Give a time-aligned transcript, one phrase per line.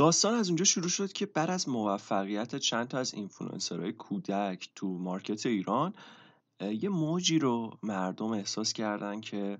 [0.00, 4.88] داستان از اونجا شروع شد که بعد از موفقیت چند تا از اینفلوئنسرهای کودک تو
[4.88, 5.94] market ایران
[6.60, 9.58] یه موجی رو مردم احساس کردن که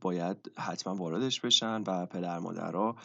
[0.00, 2.96] باید حتما واردش بشن و پدر مادرها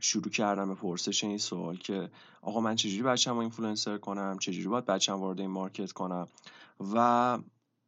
[0.00, 2.10] شروع کردن به پرسش این سوال که
[2.42, 6.28] آقا من چجوری بچه‌مو اینفلوئنسر کنم؟ چجوری باید بچه‌مو وارد این market کنم؟
[6.94, 7.38] و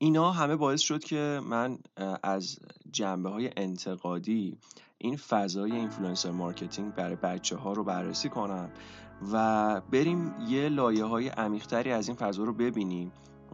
[0.05, 1.79] اینا همه باعث شد که من
[2.23, 2.59] از
[2.93, 4.59] جنبه های انتقادی
[4.99, 8.71] این فضای influencer marketing برای بچه ها رو بررسی کنم
[9.33, 13.13] و بریم یه لایه های عمیقتری از این فضا رو ببینیم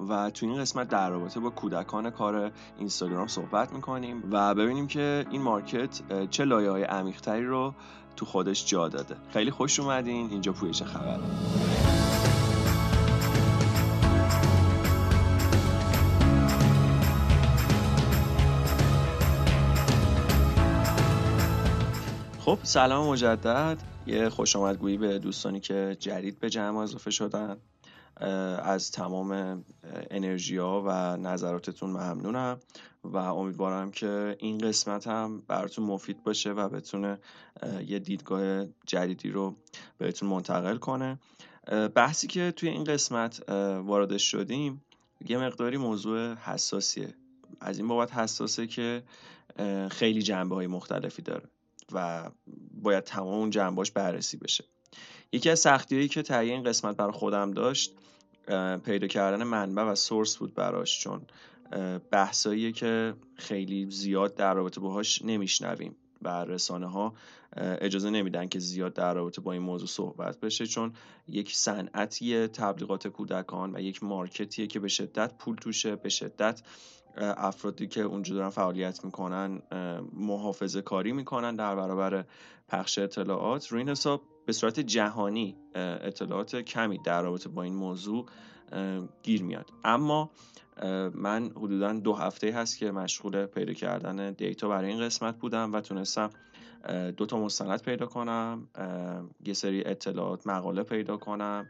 [0.09, 5.27] و تو این قسمت در رابطه با کودکان کار اینستاگرام صحبت می‌کنیم و ببینیم که
[5.31, 6.01] این market
[6.31, 7.75] چه لایه های عمیقتری رو
[8.17, 9.17] تو خودش جا داده.
[9.33, 10.31] خیلی خوش اومدین.
[10.31, 11.21] اینجا پویش خبره
[22.51, 23.79] خب سلام مجدد.
[24.07, 27.57] یه خوش آمدگویی به دوستانی که جدید به جمع اضافه شدن.
[28.63, 29.65] از تمام
[30.11, 32.61] انرژی ها و نظراتتون ممنونم
[33.05, 37.19] و امیدوارم که این قسمت هم براتون مفید باشه و بتونه
[37.87, 39.57] یه دیدگاه جدیدی رو
[39.99, 41.19] بهتون منتقل کنه.
[41.95, 43.49] بحثی که توی این قسمت
[43.85, 44.85] واردش شدیم
[45.29, 47.15] یه مقداری موضوع حساسیه.
[47.61, 49.03] از این بابت حساسه که
[49.91, 51.49] خیلی جنبه های مختلفی داره.
[51.93, 52.31] و
[52.83, 54.65] باید تمام اون جنباش بررسی بشه.
[55.33, 57.93] یکی از سختی هایی که تهیه این قسمت برای خودم داشت
[58.85, 61.27] پیدا کردن منبع و سورس بود براش چون
[62.11, 67.15] بحثایی که خیلی زیاد در رابطه باهاش نمیشنویم و رسانه ها
[67.57, 70.93] اجازه نمیدن که زیاد در رابطه با این موضوع صحبت بشه چون
[71.29, 76.63] یک صنعتی تبلیغات کودکان و یک مارکتیه که به شدت پول توشه به شدت
[77.17, 79.63] افرادی که اونجا دارن فعالیت می‌کنن
[80.13, 82.25] محافظه کاری می‌کنن در برابر
[82.69, 83.67] پخش اطلاعات.
[83.69, 88.27] روی این حساب به صورت جهانی اطلاعات کمی در رابطه با این موضوع
[89.23, 89.71] گیر میاد.
[89.85, 90.31] اما
[91.15, 95.81] من حدودا دو هفته هست که مشغول پیدا کردن دیتا برای این قسمت بودم و
[95.81, 96.31] تونستم
[97.17, 98.69] دو تا مستند پیدا کنم
[99.45, 101.69] یه سری اطلاعات مقاله پیدا کنم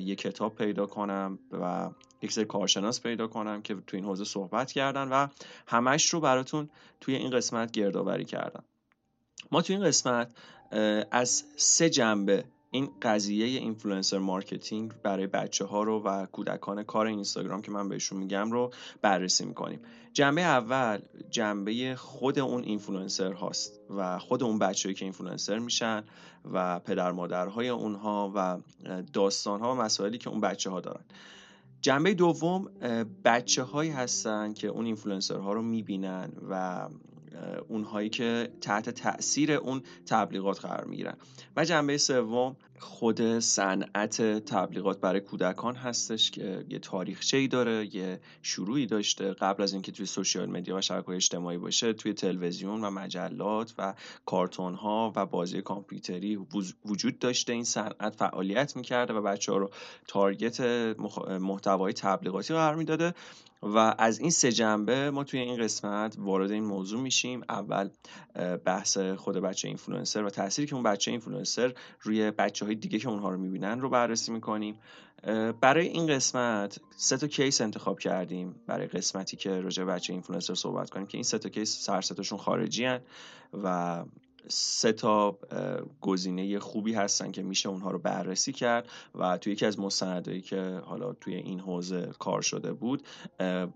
[0.00, 1.90] یه کتاب پیدا کنم و
[2.22, 5.28] یک سری کارشناس پیدا کنم که تو این حوزه صحبت کردن و
[5.66, 8.64] همش رو براتون توی این قسمت گردآوری کردم.
[9.52, 10.34] ما توی این قسمت
[11.10, 17.62] از سه جنبه این قضیه influencer marketing برای بچه ها رو و کودکان کار اینستاگرام
[17.62, 18.70] که من بهشون میگم رو
[19.02, 19.80] بررسی می‌کنیم.
[20.12, 20.98] جنبه اول
[21.30, 26.04] جنبه خود اون اینفلوئنسر هاست و خود اون بچه‌ای که اینفلوئنسر میشن
[26.52, 28.58] و پدر مادرهای اونها و
[29.12, 31.04] داستان ها و مسائلی که اون بچه ها دارن.
[31.80, 32.70] جنبه دوم
[33.24, 36.88] بچه هایی هستن که اون اینفلوئنسر ها رو می‌بینن و
[37.68, 41.16] اونهایی که تحت تاثیر اون تبلیغات قرار می‌گیرن.
[41.56, 48.20] و جنبه سوم خود صنعت تبلیغات برای کودکان هستش که یه تاریخچه ای داره یه
[48.42, 49.32] شروعی داشته.
[49.32, 53.94] قبل از اینکه توی social media و شبکه اجتماعی باشه توی تلویزیون و مجلات و
[54.26, 56.36] کارتون ها و بازی کامپیوتری
[56.84, 57.52] وجود داشته.
[57.52, 59.70] این صنعت فعالیت می‌کرده و بچه ها رو
[60.06, 60.60] target
[61.40, 63.14] محتوای تبلیغاتی قرار می‌داده.
[63.62, 67.42] و از این سه جنبه ما توی این قسمت وارد این موضوع میشیم.
[67.48, 67.88] اول
[68.64, 73.08] بحث خود بچه اینفلوئنسر و تأثیری که اون بچه اینفلوئنسر روی بچه های دیگه که
[73.08, 74.78] اونها رو می‌بینن رو بررسی می‌کنیم.
[75.60, 78.54] برای این قسمت سه تا case انتخاب کردیم.
[78.66, 82.98] برای قسمتی که راجع بچه اینفلوئنسر صحبت کنیم که این سه تا case سر خارجی
[83.52, 84.04] و
[84.48, 85.38] سه تا
[86.00, 90.80] گزینه خوبی هستن که میشه اونها رو بررسی کرد و توی یکی از مستندایی که
[90.84, 93.02] حالا توی این حوزه کار شده بود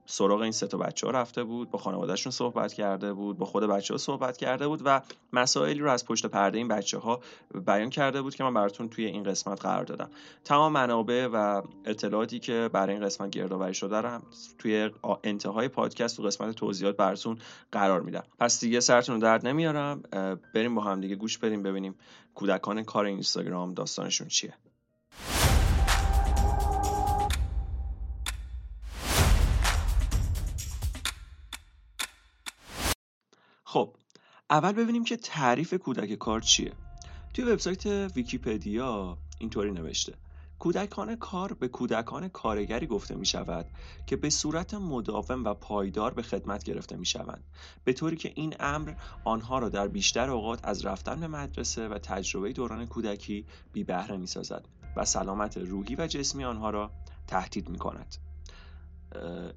[0.06, 3.62] سراغ این سه تا بچه ها رفته بود با خانوادهشون صحبت کرده بود با خود
[3.62, 5.00] بچه ها صحبت کرده بود و
[5.32, 7.20] مسائلی رو از پشت پرده این بچه ها
[7.66, 10.10] بیان کرده بود که من براتون توی این قسمت قرار دادم.
[10.44, 14.20] تمام منابع و اطلاعاتی که برای این قسمت گردآوری شده رو
[14.58, 14.90] توی
[15.24, 17.38] انتهای پادکست تو قسمت توضیحات براتون
[17.72, 18.24] قرار میدم.
[18.38, 20.02] پس دیگه سرتون رو درد نمیارم.
[20.58, 21.94] بریم با هم دیگه گوش بدیم ببینیم
[22.34, 24.54] کودکان کار اینستاگرام داستانشون چیه.
[33.64, 33.96] خب
[34.50, 36.72] اول ببینیم که تعریف کودک کار چیه.
[37.34, 40.14] توی وبسایت ویکیپدیا اینطوری نوشته.
[40.58, 43.66] کودکان کار به کودکان کارگری گفته می شود
[44.06, 47.44] که به صورت مداوم و پایدار به خدمت گرفته می شوند
[47.84, 48.94] به طوری که این امر
[49.24, 54.16] آنها را در بیشتر اوقات از رفتن به مدرسه و تجربه دوران کودکی بی بهره
[54.16, 56.90] می سازد و سلامت روحی و جسمی آنها را
[57.26, 58.16] تهدید می کند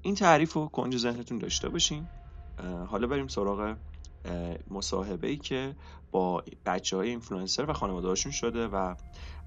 [0.02, 2.06] این تعریف رو کنج ذهنتون داشته باشین.
[2.86, 3.76] حالا بریم سراغ
[4.70, 5.76] مصاحبه ای که
[6.10, 8.94] با بچه های اینفلوئنسر و خانوادهاشون شده و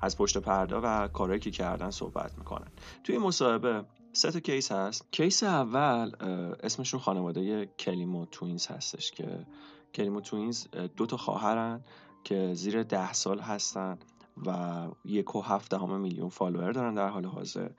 [0.01, 2.67] از پشت پرده و کارهایی که کردن صحبت می‌کنن.
[3.03, 5.07] توی این مصاحبه سه تا case هست.
[5.11, 6.11] case اول
[6.63, 9.45] اسمشون خانواده Clements Twins هستش که
[9.93, 10.67] Clements Twins
[10.97, 11.83] دو تا خواهرن
[12.23, 13.97] که زیر ده سال هستن
[14.45, 17.69] و یک و هفت دهم میلیون follower دارن در حال حاضر.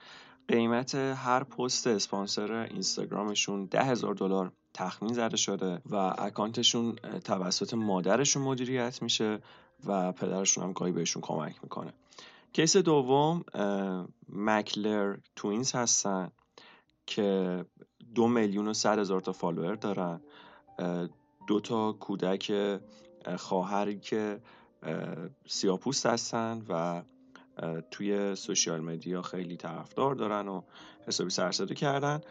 [0.47, 4.51] قیمت هر پست اسپانسر اینستاگرامشون ده هزار دلار.
[4.77, 9.39] تخمین زده شده و account شون توسط مادرشون مدیریت میشه
[9.85, 11.93] و پدرشون هم گاهی بهشون کمک می‌کنه.
[12.53, 13.43] case دوم
[14.29, 16.31] McClure Twins هستن
[17.05, 17.65] که
[18.15, 20.21] دو میلیون و صد هزار تا follower دارن.
[21.47, 22.79] دو تا کودک
[23.37, 24.39] خواهری که
[25.47, 27.01] سیاه‌پوست هستن و
[27.91, 30.61] توی social media خیلی طرفدار دارن و
[31.07, 32.21] حسابی سروصدا کردن.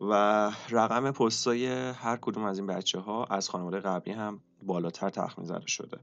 [0.00, 0.12] و
[0.70, 5.66] رقم پستای هر کدوم از این بچه ها از خانواده قبلی هم بالاتر تخمین زده
[5.66, 5.98] شده.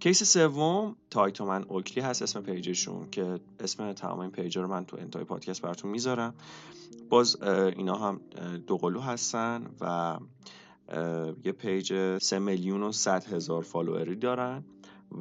[0.00, 4.62] case سوم Taytum and Oakley هست اسم page شون که اسم تمام این page ا
[4.62, 6.34] رو من تو انتهای پادکست براتون می‌ذارم.
[7.08, 8.20] باز اینا هم
[8.66, 10.18] دوقلو هستن و
[11.44, 14.64] یه page سه میلیون و صد هزار فالووری دارن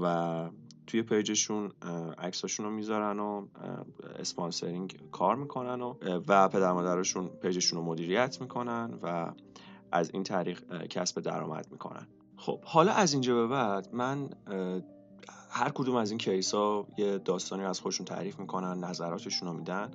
[0.01, 0.50] و
[0.87, 1.71] توی page شون
[2.17, 3.47] عکساشون رو می‌ذارن و
[4.19, 5.93] sponsoring کار می‌کنن و
[6.27, 9.31] و پدر مادرشون page شون رو مدیریت می‌کنن و
[9.91, 12.07] از این طریق کسب درآمد می‌کنن.
[12.37, 14.29] خب حالا از اینجا به بعد من
[15.57, 19.92] هر کدوم از این case ها یه داستانی از خودشون تعریف می‌کنن نظراتشون رو میدن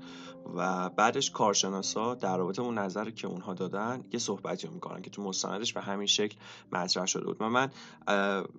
[0.56, 5.11] و بعدش کارشناسا در رابطه اون نظری که اونها دادن یه صحبتی رو می‌کنن که
[5.11, 6.37] تو مستندش به همین شکل
[6.73, 7.43] مطرح شده بود.
[7.43, 7.70] من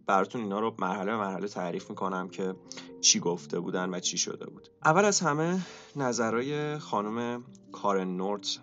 [0.06, 2.56] براتون اینا رو مرحله به مرحله تعریف می‌کنم که
[3.02, 4.68] چی گفته بودن و چی شده بود.
[4.86, 5.60] اول از همه
[5.96, 8.60] نظرهای خانم کارن نورت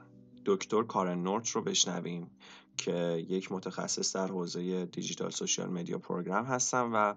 [0.46, 2.30] دکتر کارن نورت رو بشنویم.
[2.80, 7.14] که یک متخصص در حوزه digital social media program هستن و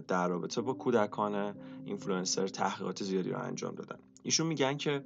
[0.00, 1.54] در رابطه با کودکان
[1.84, 5.04] اینفلوئنسر تحقیقات زیادی رو انجام دادن ایشون میگن که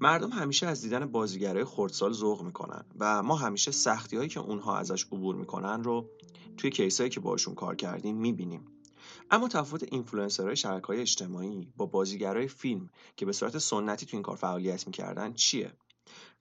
[0.00, 4.78] مردم همیشه از دیدن بازیگرای خردسال ذوق می‌کنن و ما همیشه سختی هایی که اونها
[4.78, 6.10] ازش عبور می‌کنن رو
[6.56, 8.66] توی case ایی که باشون کار کردیم می‌بینیم.
[9.30, 14.22] اما تفاوت اینفلوئنسرهای شبکه های اجتماعی با بازیگرای فیلم که به صورت سنتی تو این
[14.22, 15.72] کار فعالیت می‌کردن چیه؟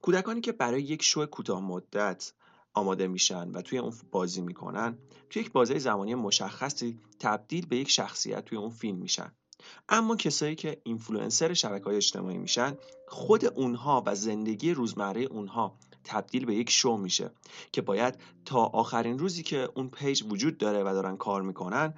[0.02, 2.34] کودکانی که برای یک شو کوتاه مدت
[2.76, 4.98] آماده میشن و توی اون بازی می‌کنن
[5.30, 9.32] توی یک بازی زمانی مشخصی تبدیل به یک شخصیت توی اون فیلم میشن.
[9.90, 12.78] اما کسایی که اینفلوئنسر شبکه های اجتماعی میشن
[13.08, 17.32] خود اونها و زندگی روزمره اونها تبدیل به یک شو میشه
[17.72, 21.94] که باید تا آخرین روزی که اون پیج وجود داره و دارن کار می‌کنن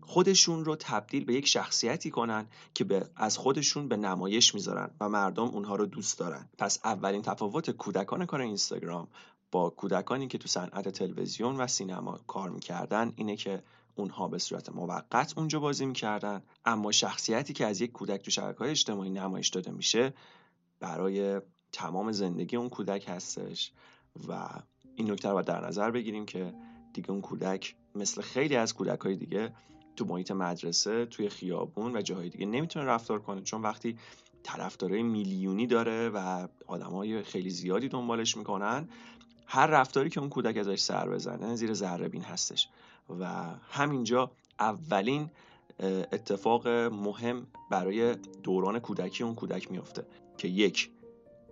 [0.00, 5.08] خودشون رو تبدیل به یک شخصیتی کنن که به از خودشون به نمایش می‌ذارن و
[5.08, 6.48] مردم اونها رو دوست دارن.
[6.58, 9.08] پس اولین تفاوت کودکان کار اینستاگرام
[9.52, 13.62] با کودکانی که تو صنعت تلویزیون و سینما کار می‌کردن اینه که
[13.94, 16.42] اونها به صورت موقت اونجا بازی می‌کردن.
[16.64, 20.14] اما شخصیتی که از یک کودک تو شبکه های اجتماعی نمایش داده میشه
[20.80, 21.40] برای
[21.72, 23.72] تمام زندگی اون کودک هستش
[24.28, 24.48] و
[24.94, 26.54] این نکته رو در نظر بگیریم که
[26.92, 29.54] دیگه اون کودک مثل خیلی از کودک های دیگه
[29.96, 33.42] تو محیط مدرسه توی خیابون و جاهای دیگه نمی‌تونه رفتار کنه.
[33.42, 33.98] چون وقتی
[34.42, 38.88] طرفدارای میلیونی داره و آدمای خیلی زیادی دنبالش می‌کنن
[39.52, 42.68] هر رفتاری که اون کودک ازش سر بزنه زیر ذره بین هستش.
[43.20, 43.24] و
[43.70, 44.30] همینجا
[44.60, 45.30] اولین
[46.12, 50.06] اتفاق مهم برای دوران کودکی اون کودک میفته
[50.38, 50.90] که یک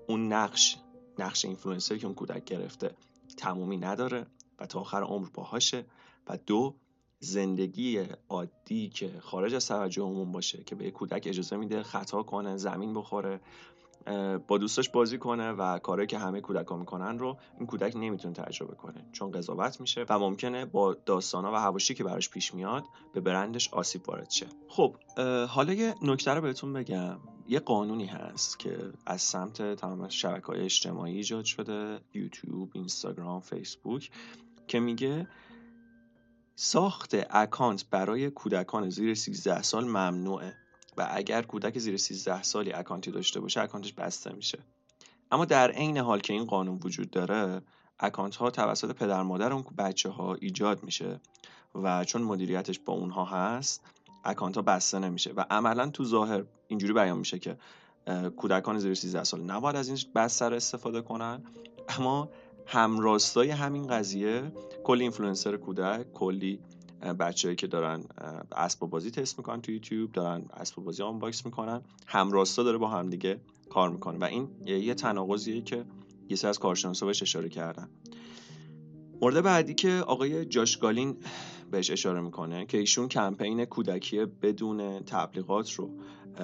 [0.06, 0.78] اون نقش
[1.18, 2.94] نقش اینفلوئنسر که اون کودک گرفته
[3.36, 4.26] تمومی نداره
[4.58, 5.84] و تا آخر عمر باهاشه.
[6.28, 6.74] و دو
[7.20, 12.56] زندگی عادی که خارج از توجه عموم باشه که به کودک اجازه میده خطا کنه
[12.56, 13.40] زمین بخوره
[14.48, 18.74] با دوستاش بازی کنه و کاری که همه کودکا می‌کنن رو این کودک نمی‌تونه تجربه
[18.74, 23.20] کنه چون قضاوت میشه و ممکنه با داستانا و حواشی که براش پیش میاد به
[23.20, 24.46] برندش آسیب وارد شه.
[24.68, 24.96] خب
[25.48, 27.18] حالا یه نکته رو بهتون بگم.
[27.50, 34.10] یه قانونی هست که از سمت تمام شبکه های اجتماعی ایجاد شده یوتیوب، اینستاگرام، فیسبوک
[34.66, 35.28] که میگه
[36.54, 40.56] ساخت اکانت برای کودکان زیر 13 سال ممنوعه.
[40.98, 44.58] و اگر کودک زیر 13 سالی اکانتی داشته باشه اکانتش بسته میشه.
[45.30, 47.62] اما در عین حال که این قانون وجود داره
[48.00, 51.20] اکانت ها توسط پدر مادر اون بچه ها ایجاد میشه
[51.74, 53.84] و چون مدیریتش با اونها هست
[54.24, 55.32] اکانت ها بسته نمیشه.
[55.32, 57.56] و عملا تو ظاهر اینجوری بیان میشه که
[58.36, 61.42] کودکان زیر 13 سال نباید از این بستر استفاده کنن.
[61.88, 62.28] اما
[62.66, 64.52] همراستای همین قضیه
[64.84, 66.60] کلی اینفلوئنسر کودک کلی
[67.00, 68.04] بچههایی که دارن
[68.52, 73.40] اسباب بازی تست می‌کنن تو یوتیوب دارن اسباب بازی باکس می‌کنن همراستا داره با همدیگه
[73.70, 75.84] کار می‌کنه و این یه تناقضیه که
[76.28, 77.88] یه سری از کارشناسا بهش اشاره کردن.
[79.22, 81.16] مورد بعدی که آقای جاشگالین
[81.70, 85.90] بهش اشاره می‌کنه که ایشون کمپین کودکی بدون تبلیغات رو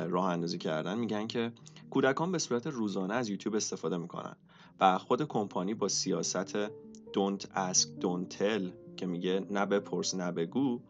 [0.08, 1.52] راه اندازی کردن میگن که
[1.90, 4.37] کودکان به صورت روزانه از یوتیوب استفاده می‌کنن
[4.80, 6.66] و خود کمپانی با سیاست
[7.14, 10.81] don't ask don't tell که میگه نه بپرس نه بگو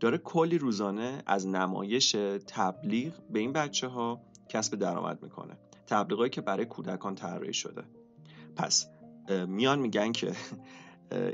[0.00, 2.16] داره کلی روزانه از نمایش
[2.46, 5.56] تبلیغ به این بچه ها کسب درآمد می‌کنه.
[5.86, 7.84] تبلیغایی که برای کودکان طراحی شده.
[8.56, 8.86] پس
[9.46, 10.32] میان میگن که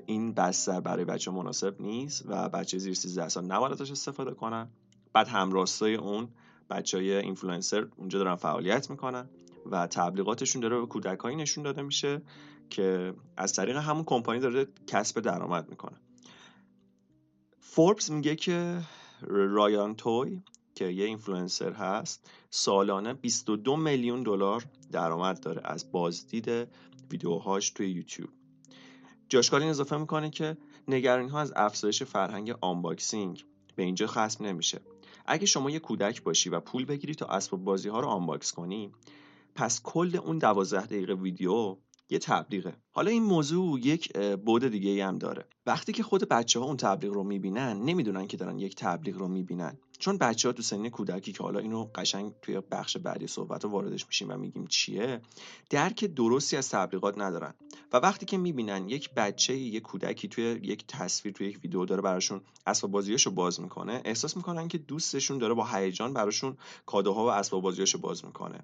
[0.06, 4.68] این بستر برای بچه مناسب نیست و بچه زیر 13 سال نباید ازش استفاده کنن.
[5.12, 6.28] بعد همراستای اون
[6.70, 9.28] بچه های اینفلوئنسر اونجا دارن فعالیت می‌کنن
[9.70, 12.22] و تبلیغاتشون داره به کودکایی نشون داده میشه
[12.70, 15.96] که از طریق همون کمپانی داره کسب درآمد می‌کنه.
[17.72, 18.82] فوربس میگه که
[19.28, 20.42] Ryan Toy
[20.74, 26.68] که یه اینفلوئنسر هست سالانه 22 میلیون دلار درآمد داره از بازدید
[27.10, 28.30] ویدیوهاش توی یوتیوب.
[29.28, 30.56] جاش گالین اضافه می‌کنه که
[30.88, 33.44] نگرانی ها از افزایش فرهنگ unboxing
[33.76, 34.80] به اینجا ختم نمیشه.
[35.26, 38.92] اگه شما یه کودک باشی و پول بگیری تا اسباب بازی ها رو unbox کنی
[39.54, 41.76] پس کل اون دوازده دقیقه ویدیو
[42.10, 42.76] یه تبلیغه.
[42.90, 45.44] حالا این موضوع یک بعد دیگه هم داره.
[45.66, 49.28] وقتی که خود بچه ها اون تبلیغ رو می‌بینن نمی‌دونن که دارن یک تبلیغ رو
[49.28, 49.78] می‌بینن.
[50.00, 53.70] چون بچه ها تو سن کودکی که حالا اینو قشنگ توی بخش بعدی صحبت رو
[53.70, 55.20] واردش میشیم و میگیم چیه
[55.70, 57.54] درک درستی از تبلیغات ندارن.
[57.92, 62.02] و وقتی که می‌بینن یک بچه یک کودکی توی یک تصویر توی یک ویدیو داره
[62.02, 67.28] براشون اسباب بازیاشو باز می‌کنه احساس می‌کنن که دوستشون داره با هیجان براشون کادوها و
[67.28, 68.60] اسباب بازیاشو باز می‌کنه.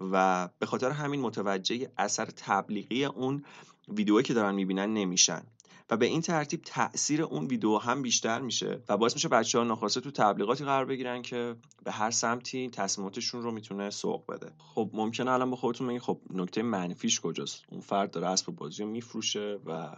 [0.00, 3.44] و به خاطر همین متوجه اثر تبلیغی اون
[3.88, 5.42] ویدیوهایی که دارن می‌بینن نمیشن.
[5.90, 9.64] و به این ترتیب تاثیر اون ویدیو هم بیشتر میشه و باعث میشه بچه ها
[9.64, 14.52] ناخواسته تو تبلیغاتی قرار بگیرن که به هر سمتی تصمیماتشون رو می‌تونه سوق بده.
[14.58, 18.82] خب ممکنه الان به خودتون بگید خب نکته منفیش کجاست؟ اون فرد داره اسب بازی
[18.82, 19.96] رو میفروشه و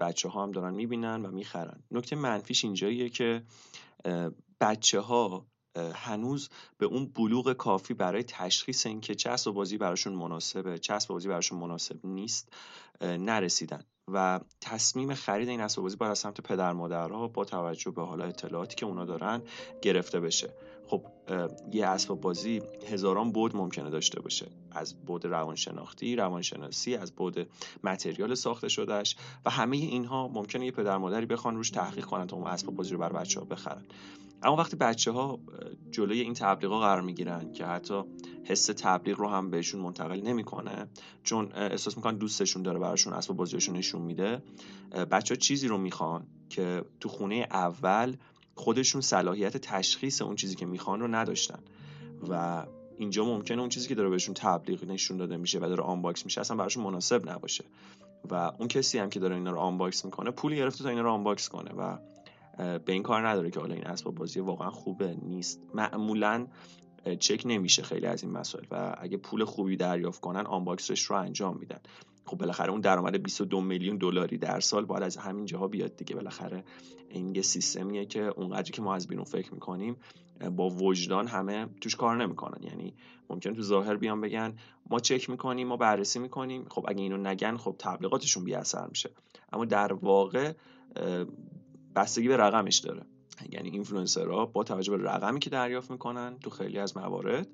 [0.00, 1.82] بچه ها هم دارن می‌بینن و می‌خرن.
[1.90, 3.42] نکته منفیش اینجاییه که
[4.60, 5.46] بچه ها
[5.76, 6.48] هنوز
[6.78, 11.28] به اون بلوغ کافی برای تشخیص اینکه چه اسب بازی براشون مناسبه چه اسب بازی
[11.28, 12.52] براشون مناسب نیست
[13.00, 13.84] نرسیدن.
[14.12, 18.24] و تصمیم خرید این اسباب بازی باید از سمت پدر مادرها با توجه به حالا
[18.24, 19.42] اطلاعاتی که اونا دارن
[19.82, 20.54] گرفته بشه.
[20.86, 21.06] خب
[21.72, 24.46] یه اسباب بازی هزاران بود ممکنه داشته باشه.
[24.72, 27.50] از بود روانشناختی روانشناسی از بود
[27.84, 32.36] متریال ساخته شدهش و همه اینها ممکنه یه پدر مادری بخوان روش تحقیق کنن تا
[32.36, 33.84] اون اسباب بازی رو بر بچه ها بخرن.
[34.42, 35.38] اما وقتی بچه ها
[35.90, 38.02] جلوی این تبلیغ قرار می‌گیرن که حتی
[38.44, 40.86] حس تبلیغ رو هم بهشون منتقل نمی‌کنه
[41.22, 44.42] چون احساس می‌کنن دوستشون داره براشون اسباب بازیشون نشون میده
[45.10, 48.16] بچه ها چیزی رو می‌خوان که تو خونه اول
[48.54, 51.58] خودشون صلاحیت تشخیص اون چیزی که می‌خوان رو نداشتن
[52.28, 52.64] و
[52.96, 56.40] اینجا ممکنه اون چیزی که داره بهشون تبلیغ نشون داده میشه و داره unbox میشه
[56.40, 57.64] اصلا براشون مناسب نباشه.
[58.30, 61.10] و اون کسی هم که داره اینا رو unbox می‌کنه پول گرفته تا اینا رو
[61.10, 61.98] unbox کنه و
[62.60, 65.60] به این کار نداره که حالا این اسباب بازی واقعا خوبه نیست.
[65.74, 66.46] معمولا
[67.18, 71.16] چک نمیشه خیلی از این مسائل و اگه پول خوبی دریافت کنن unbox ش رو
[71.16, 71.80] انجام میدن.
[72.24, 76.14] خب بالاخره اون درآمد 22 میلیون دلاری در سال باید از همین جاها بیاد دیگه.
[76.14, 76.64] بالاخره
[77.08, 79.96] این یه سیستمیه که اونقدری که ما از بیرون فکر می‌کنیم
[80.56, 82.62] با وجدان همه توش کار نمی‌کنن.
[82.62, 82.94] یعنی
[83.30, 84.56] ممکن تو ظاهر بیان بگن
[84.90, 86.64] ما چک می‌کنیم ما بررسی می‌کنیم.
[86.70, 89.10] خب اگه اینو نگن خب تبلیغاتشون بی اثر میشه.
[89.52, 90.52] اما در واقع
[91.96, 93.06] بستگی به رقمش داره.
[93.50, 97.48] یعنی اینفلوئنسرها با توجه به رقمی که دریافت می‌کنن تو خیلی از موارد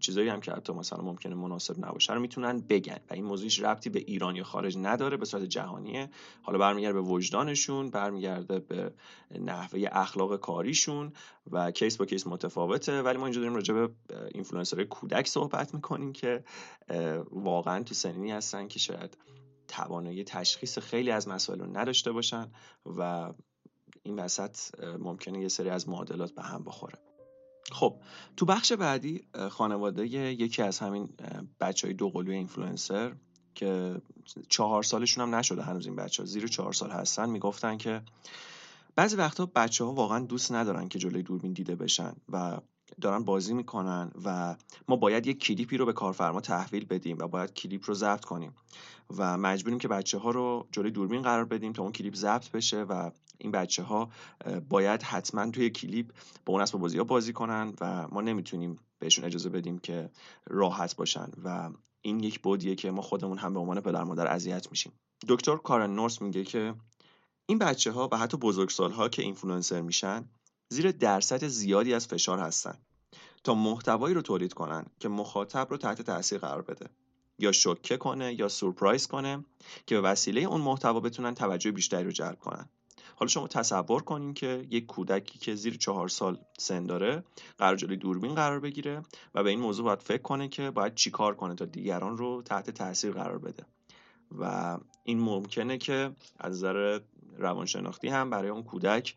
[0.00, 3.90] چیزایی هم که حتی مثلا ممکنه مناسب نباشه رو می‌تونن بگن و این موضوعش ربطی
[3.90, 6.10] به ایران یا خارج نداره به صورت جهانیه.
[6.42, 8.94] حالا برمیگرده به وجدانشون برمیگرده به
[9.40, 11.12] نحوه اخلاق کاریشون
[11.50, 13.02] و case به case متفاوته.
[13.02, 13.88] ولی ما اینجا داریم راجع به
[14.34, 16.44] اینفلوئنسرهای کودک صحبت می‌کنیم که
[17.30, 19.18] واقعا تو سنینی هستن که شاید
[19.68, 22.52] توانایی تشخیص خیلی از مسائل رو نداشته باشن
[22.98, 23.32] و
[24.08, 24.56] این وسط
[24.98, 26.98] ممکنه یه سری از معادلات به هم بخوره.
[27.72, 27.96] خب
[28.36, 31.08] تو بخش بعدی خانواده یکی از همین
[31.60, 33.12] بچه های دوقلوی اینفلوئنسر
[33.54, 34.00] که
[34.48, 38.02] چهار سالشون هم نشده هنوز این بچه ها زیر چهار سال هستن می‌گفتن که
[38.96, 42.58] بعضی وقتا بچه ها واقعا دوست ندارن که جلوی دوربین دیده بشن و
[43.00, 44.56] دارن بازی می‌کنن و
[44.88, 48.54] ما باید یک کلیپی رو به کارفرما تحویل بدیم و باید کلیپ رو ضبط کنیم
[49.16, 52.82] و مجبوریم که بچه ها رو جلوی دوربین قرار بدیم تا اون کلیپ ضبط بشه
[52.82, 54.10] و این بچه ها
[54.68, 56.12] باید حتما توی کلیپ
[56.46, 60.10] با اون اسباب بازی ها بازی کنن و ما نمی‌تونیم بهشون اجازه بدیم که
[60.46, 61.70] راحت باشن و
[62.02, 64.92] این یک بعدیه که ما خودمون هم به عنوان پدر مادر اذیت میشیم.
[65.28, 66.74] دکتر کارن نورث میگه که
[67.48, 70.24] این بچه ها و حتی بزرگسال ها که اینفلوئنسر میشن
[70.72, 72.78] زیر درصد زیادی از فشار هستن
[73.44, 76.90] تا محتوایی رو تولید کنن که مخاطب رو تحت تاثیر قرار بده.
[77.38, 79.44] یا شوکه کنه یا سورپرایز کنه
[79.86, 82.68] که به وسیله اون محتوا بتونن توجه بیشتری رو جلب کنن.
[83.18, 87.24] حالا شما تصور کنین که یک کودکی که زیر چهار سال سن داره
[87.58, 89.02] قرار جلوی دوربین قرار بگیره
[89.34, 92.70] و به این موضوع باید فکر کنه که باید چیکار کنه تا دیگران رو تحت
[92.70, 93.64] تاثیر قرار بده.
[94.38, 97.00] و این ممکنه که از نظر
[97.38, 99.14] روانشناختی هم برای اون کودک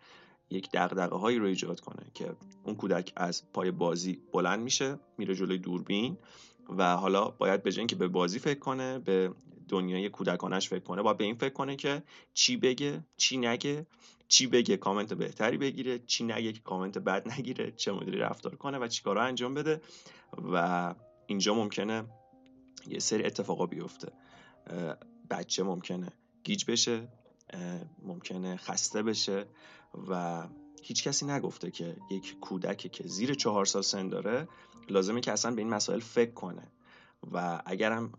[0.50, 5.36] یک دغدغه هایی رو ایجاد کنه که اون کودک از پای بازی بلند میشه میره
[5.36, 6.17] جلوی دوربین
[6.77, 9.31] و حالا باید به که به بازی فکر کنه به
[9.72, 13.86] دنیای کودکانش فکر کنه باید به این فکر کنه که چی بگه چی نگه
[14.28, 18.78] چی بگه کامنت بهتری بگیره چی نگه که کامنت بد نگیره چه مدلی رفتار کنه
[18.78, 19.82] و چی کارا انجام بده.
[20.54, 20.96] و
[21.28, 22.04] اینجا ممکنه
[22.88, 24.12] یه سری اتفاقا بیفته.
[25.30, 26.12] بچه ممکنه
[26.44, 27.08] گیج بشه
[28.04, 29.46] ممکنه خسته بشه
[30.10, 30.44] و
[30.84, 34.48] هیچ کسی نگفته که یک کودکی که زیر چهار سال سن داره
[34.90, 36.72] لازمه که اصلا به این مسائل فکر کنه.
[37.32, 38.12] و اگرم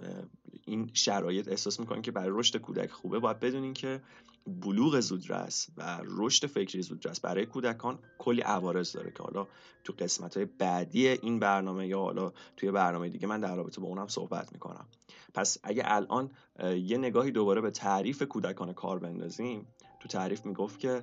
[0.64, 4.02] این شرایط احساس می‌کنین که برای رشد کودک خوبه باید بدونین که
[4.46, 9.46] بلوغ زودرس و رشد فکری زودرس برای کودکان کلی عوارض داره که حالا
[9.84, 13.86] تو قسمت های بعدی این برنامه یا حالا توی برنامه دیگه من در رابطه با
[13.86, 14.86] اونم صحبت می‌کنم.
[15.34, 16.30] پس اگه الان
[16.76, 19.66] یه نگاهی دوباره به تعریف کودکان کار بندازیم
[20.00, 21.02] تو تعریف می‌گفت که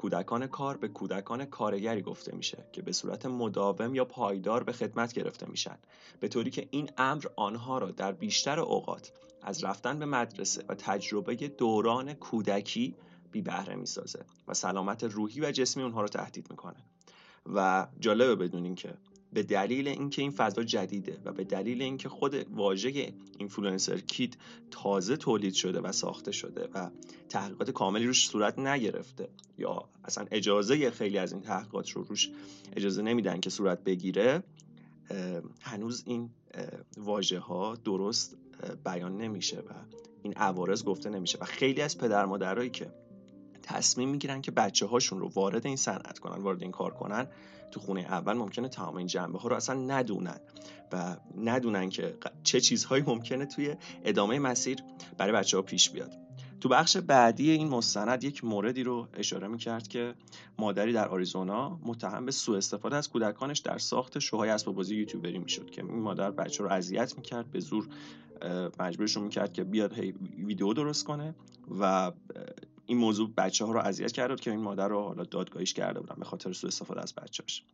[0.00, 5.12] کودکان کار به کودکان کارگری گفته میشه که به صورت مداوم یا پایدار به خدمت
[5.12, 5.78] گرفته میشن.
[6.20, 10.74] به طوری که این امر آنها را در بیشتر اوقات از رفتن به مدرسه و
[10.74, 12.94] تجربه دوران کودکی
[13.32, 16.84] بی بهره می‌سازه و سلامت روحی و جسمی اونها رو تهدید می‌کنه.
[17.54, 18.94] و جالبه بدونین که
[19.32, 24.34] به دلیل اینکه این فضا جدیده و به دلیل اینکه خود واژه influencer kid
[24.70, 26.90] تازه تولید شده و ساخته شده و
[27.28, 32.30] تحقیقات کاملی روش صورت نگرفته یا اصلا اجازه خیلی از این تحقیقات رو روش
[32.76, 34.42] اجازه نمیدن که صورت بگیره
[35.60, 36.30] هنوز این
[36.96, 38.36] واژه ها درست
[38.84, 39.72] بیان نمیشه و
[40.22, 42.92] این عوارض گفته نمیشه و خیلی از پدر مادرایی که
[43.70, 47.26] تصمیم می‌گیرن که بچه هاشون رو وارد این صنعت کنن وارد این کار کنن
[47.70, 50.40] تو خونه اول ممکنه تمام این جنبه ها رو اصلا ندونن
[50.92, 54.78] و ندونن که چه چیزهایی ممکنه توی ادامه مسیر
[55.18, 56.12] برای بچه ها پیش بیاد.
[56.60, 60.14] تو بخش بعدی این مستند یک موردی رو اشاره می‌کرد که
[60.58, 65.38] مادری در آریزونا متهم به سوء استفاده از کودکانش در ساخت شوهای اسباب بازی یوتیوبری
[65.38, 67.88] می‌شد که این مادر بچه رو اذیت می‌کرد به زور
[68.78, 69.98] مجبورشون می‌کرد که بیاد
[70.38, 71.34] ویدیو درست کنه
[71.80, 72.12] و
[72.90, 76.14] این موضوع بچه ها رو اذیت کرده که این مادر رو حالا دادگاهیش کرده بودن
[76.18, 77.64] به خاطر سوء استفاده از بچه‌اش.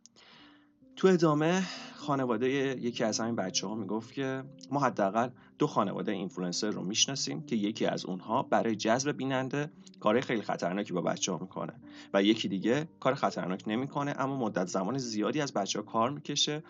[0.95, 1.63] تو ادامه
[1.95, 7.45] خانواده یکی از همین بچه ها می‌گفت که ما حداقل دو خانواده اینفلوئنسر رو می‌شناسیم
[7.45, 11.73] که یکی از اونها برای جذب بیننده کار خیلی خطرناکی با بچه ها می‌کنه
[12.13, 16.63] و یکی دیگه کار خطرناک نمی‌کنه اما مدت زمان زیادی از بچه ها کار می‌کشه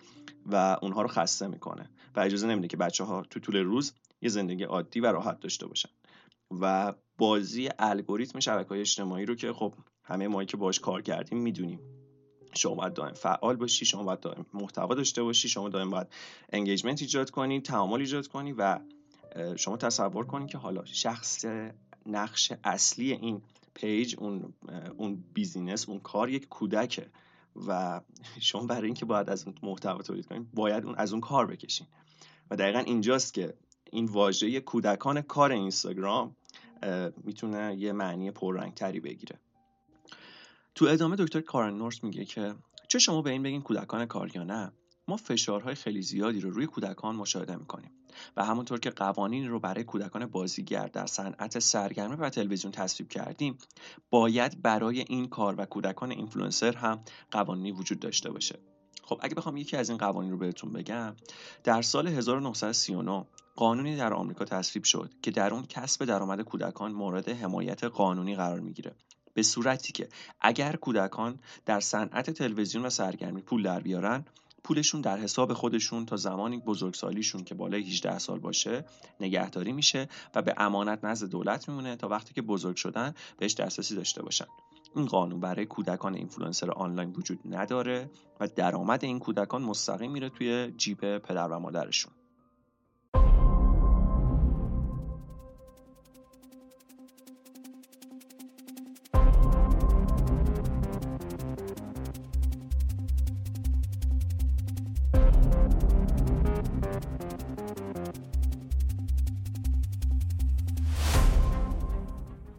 [0.46, 4.28] و اونها رو خسته می‌کنه و اجازه نمیده که بچه ها تو طول روز یه
[4.28, 5.88] زندگی عادی و راحت داشته باشن.
[6.50, 11.38] و بازی الگوریتم شبکه های اجتماعی رو که خب همه ما که باش کار کردیم
[11.38, 11.80] می‌دونیم.
[12.54, 16.06] شما باید دائم فعال باشی شما باید دائم محتوا داشته باشی شما دائم باید
[16.52, 18.78] انگیجمنت ایجاد کنی تعامل ایجاد کنی و
[19.56, 21.44] شما تصور کنید که حالا شخص
[22.06, 23.42] نقش اصلی این
[23.74, 24.54] پیج اون
[24.96, 27.10] اون business اون کار یک کودکه
[27.68, 28.00] و
[28.40, 31.86] شما برای اینکه باید از اون محتوا تولید کنید باید اون از اون کار بکشین
[32.50, 33.54] و دقیقا اینجاست که
[33.92, 36.36] این واژه کودکان کار اینستاگرام
[37.24, 39.38] می‌تونه یه معنی پررنگتری بگیره.
[40.74, 42.54] تو ادامه دکتر کارن نورس میگه که
[42.88, 44.72] چه شما به این بگین کودکان کار یا نه
[45.08, 47.90] ما فشارهای خیلی زیادی رو روی کودکان مشاهده می‌کنیم
[48.36, 53.58] و همونطور که قوانین رو برای کودکان بازیگر در صنعت سرگرمی و تلویزیون تصویب کردیم
[54.10, 58.58] باید برای این کار و کودکان اینفلوئنسر هم قوانینی وجود داشته باشه.
[59.08, 61.16] خب اگه بخوام یکی از این قوانین رو بهتون بگم
[61.64, 67.28] در سال 1939 قانونی در آمریکا تصویب شد که در اون کسب درآمد کودکان مورد
[67.28, 68.94] حمایت قانونی قرار می‌گیره.
[69.34, 70.08] به صورتی که
[70.40, 74.24] اگر کودکان در صنعت تلویزیون و سرگرمی پول در بیارن
[74.64, 78.84] پولشون در حساب خودشون تا زمانی بزرگسالیشون که بالای 18 سال باشه
[79.20, 83.96] نگهداری میشه و به امانت نزد دولت میمونه تا وقتی که بزرگ شدن بهش دسترسی
[83.96, 84.46] داشته باشن.
[84.94, 90.72] این قانون برای کودکان اینفلوئنسر آنلاین وجود نداره و درآمد این کودکان مستقیم میره توی
[90.76, 92.12] جیب پدر و مادرشون.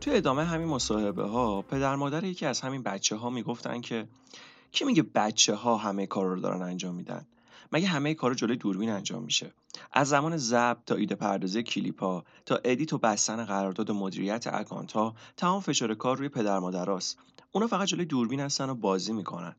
[0.09, 4.07] توی ادامه همین مصاحبه ها پدر مادر یکی از همین بچه ها می‌گفتن که
[4.71, 7.25] کی میگه بچه ها همه کار رو دارن انجام میدن؟
[7.71, 9.53] مگه همه کارو جلوی دوربین انجام میشه؟
[9.93, 14.91] از زمان ضبط تا ایده پردازی کلیپا تا ادیت و بستن قرارداد و مدیریت اکانت
[14.91, 17.17] ها تمام فشار کار روی پدر مادراست
[17.51, 19.55] اونا فقط جلوی دوربین هستن و بازی می‌کنن.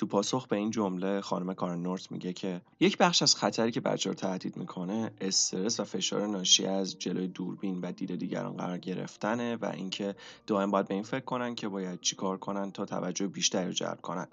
[0.00, 3.80] تو پاسخ به این جمله خانم کارن نورت میگه که یک بخش از خطری که
[3.80, 8.78] بچه رو تهدید می‌کنه استرس و فشار ناشی از جلوی دوربین و دید دیگران قرار
[8.78, 10.14] گرفتنه و اینکه
[10.46, 14.00] دائم باید به این فکر کنن که باید چیکار کنن تا توجه بیشتری رو جلب
[14.00, 14.26] کنن.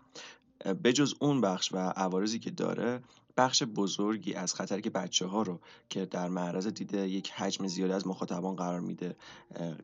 [0.84, 3.00] بجز اون بخش و عوارضی که داره
[3.38, 7.94] بخش بزرگی از خطری که بچه ها رو که در معرض دیده یک حجم زیادی
[7.94, 9.16] از مخاطبان قرار میده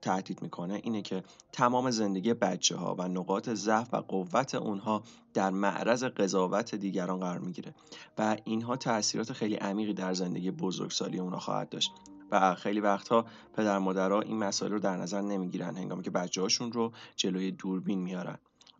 [0.02, 5.50] تهدید می‌کنه اینه که تمام زندگی بچه ها و نقاط ضعف و قوت اونها در
[5.50, 7.74] معرض قضاوت دیگران قرار می‌گیره
[8.18, 11.92] و اینها تاثیرات خیلی عمیقی در زندگی بزرگسالی اونها خواهد داشت
[12.32, 16.72] و خیلی وقتها پدر مادرها این مسائل رو در نظر نمی‌گیرن هنگامی که بچه هاشون
[16.72, 18.38] رو جلوی دوربین میارن.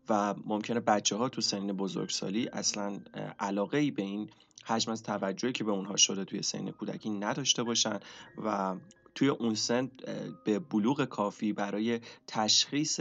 [0.10, 3.00] و ممکنه بچه ها تو سنین بزرگسالی اصلا
[3.40, 4.30] علاقه ای به این
[4.66, 8.00] حجم از توجهی که به اونها شده توی سن کودکی نداشته باشن
[8.46, 8.76] و
[9.16, 9.92] توی اون سن
[10.44, 13.00] به بلوغ کافی برای تشخیص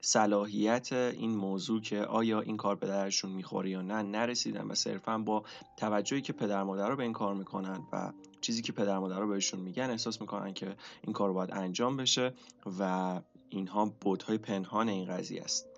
[0.00, 5.18] صلاحیت این موضوع که آیا این کار به درشون می‌خوره یا نه نرسیدن و صرفا
[5.18, 5.44] با
[5.76, 9.28] توجهی که پدر مادر رو به این کار می‌کنن و چیزی که پدر مادر رو
[9.28, 12.34] بهشون میگن احساس می‌کنن که این کار باید انجام بشه
[12.78, 15.69] و اینها بودهای پنهان این قضیه است.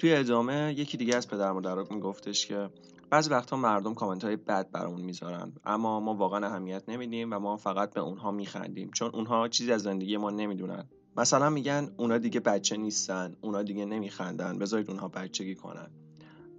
[0.00, 2.70] توی ادامه یکی دیگه از پدر مادر میگفتش که
[3.10, 7.56] بعضی وقتها مردم کامنت های بد برامون می‌ذارن اما ما واقعا اهمیت نمیدیم و ما
[7.56, 10.88] فقط به اونها میخندیم چون اونها چیزی از زندگی ما نمی‌دونن.
[11.16, 15.90] مثلا میگن اونا دیگه بچه نیستن اونا دیگه نمیخندن بذارید اونها بچگی کنن.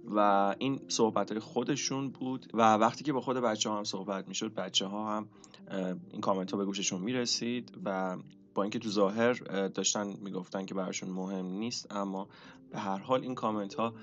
[0.04, 4.28] و این صحبت های خودشون بود و وقتی که با خود بچه ها هم صحبت
[4.28, 5.28] می‌شد بچه ها هم
[6.12, 8.16] این کامنت ها به گوششون می‌رسید و
[8.54, 9.32] با اینکه تو ظاهر
[9.68, 12.28] داشتن می‌گفتن که براشون مهم نیست اما
[12.70, 13.94] به هر حال این کامنت ها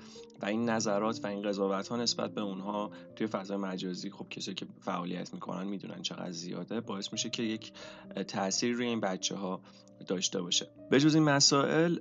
[0.42, 4.54] و این نظرات و این قضاوت ها نسبت به اونها توی فضای مجازی خب کسی
[4.54, 7.72] که فعالیت می‌کنن می‌دونن چقدر زیاده باعث میشه که یک
[8.28, 9.60] تاثیر روی این بچه ها
[10.04, 10.68] داشته باشه.
[10.90, 11.96] به جز این مسائل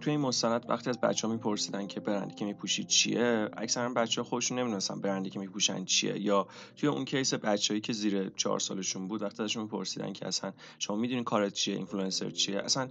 [0.00, 4.20] توی این مستند وقتی از بچه ها میپرسیدن که برندی که میپوشید چیه اکثرا بچه
[4.22, 6.20] ها خودشون نمی‌دونستن برندی که میپوشن چیه.
[6.20, 10.52] یا توی اون case بچههایی که زیر چهار سالشون بود وقتی ازشون میپرسیدن که اصلا
[10.78, 12.88] شما می‌دونین کارت چیه اینفلوئنسر چیه اصلا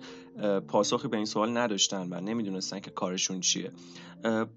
[0.67, 3.71] پاسخی به این سوال نداشتن و نمی‌دونستن که کارشون چیه.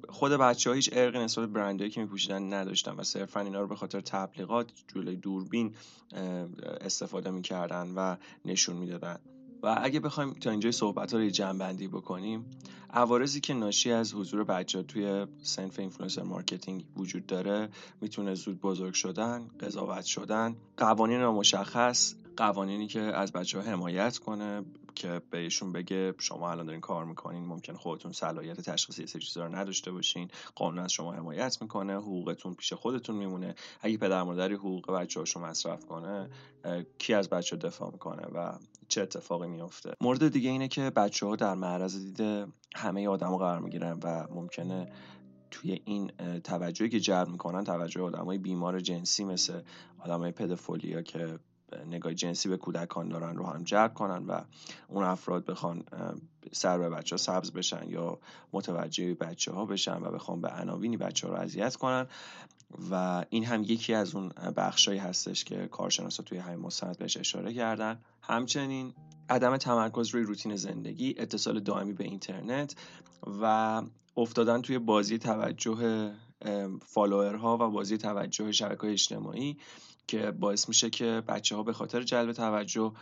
[0.09, 3.77] خود بچه ها هیچ عرقی نسبت برندهایی که میپوشیدن نداشتن و صرفا اینا رو به
[3.77, 5.75] خاطر تبلیغات جلوی دوربین
[6.81, 9.19] استفاده می‌کردن و نشون می‌دادن.
[9.67, 12.45] و اگه بخوایم تا اینجای صحبت ها رو جمع بکنیم
[12.91, 17.69] عوارضی که ناشی از حضور بچه توی صنف influencer marketing وجود داره
[18.01, 24.63] می‌تونه زود بزرگ شدن قضاوت شدن قوانین نامشخص قوانینی که از بچه ها حمایت کنه
[24.97, 29.55] که بهشون بگه شما الان دارین کار می‌کنین ممکن خودتون صلاحیت تشخیص یه سری رو
[29.55, 30.29] نداشته باشین.
[30.55, 33.55] قانون از شما حمایت می‌کنه حقوقتون پیش خودتون میمونه.
[33.81, 36.31] اگه پدر مادری حقوق بچه هاشو مصرف کنه
[36.99, 41.37] کی از بچه دفاع می‌کنه و چه اتفاقی میفته مورد دیگه اینه که بچه ها
[41.37, 44.93] در معرض دیده همه آدما قرار می‌گیرن و ممکنه
[45.51, 46.11] توی این
[46.45, 49.61] توجهی که جلب می‌کنن توجه آدمای بیمار جنسی مثل
[49.99, 51.39] آدمای پدفولیا که
[51.87, 54.41] نگاه جنسی به کودکان دارن رو هم جلب کنن و
[54.89, 55.85] اون افراد بخوان
[56.53, 58.19] سر به بچه ها سبز بشن یا
[58.53, 62.07] متوجه بچه ها بشن و بخوان به عناوینی بچه ها رو اذیت کنن.
[62.91, 67.55] و این هم یکی از اون بخشایی هستش که کارشناسا توی همین مستند بهش اشاره
[67.55, 68.01] کردن.
[68.23, 68.95] همچنین
[69.31, 72.75] عدم تمرکز روی روتین زندگی اتصال دائمی به اینترنت
[73.43, 73.83] و
[74.17, 76.13] افتادن توی بازی توجه
[76.87, 79.57] فالوورها و بازی توجه شبکه اجتماعی
[80.09, 82.93] که باعث میشه که بچه ها به خاطر جلب توجه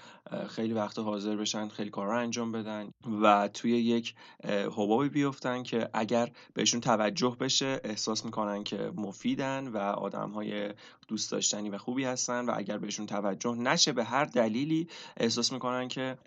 [0.49, 2.91] خیلی وقت حاضر بشن خیلی کار رو انجام بدن
[3.23, 4.15] و توی یک
[4.49, 10.71] حبابی بیفتن که اگر بهشون توجه بشه احساس می‌کنن که مفیدن و آدم های
[11.09, 15.89] دوست داشتنی و خوبی هستن و اگر بهشون توجه نشه به هر دلیلی احساس می‌کنن
[15.89, 16.19] که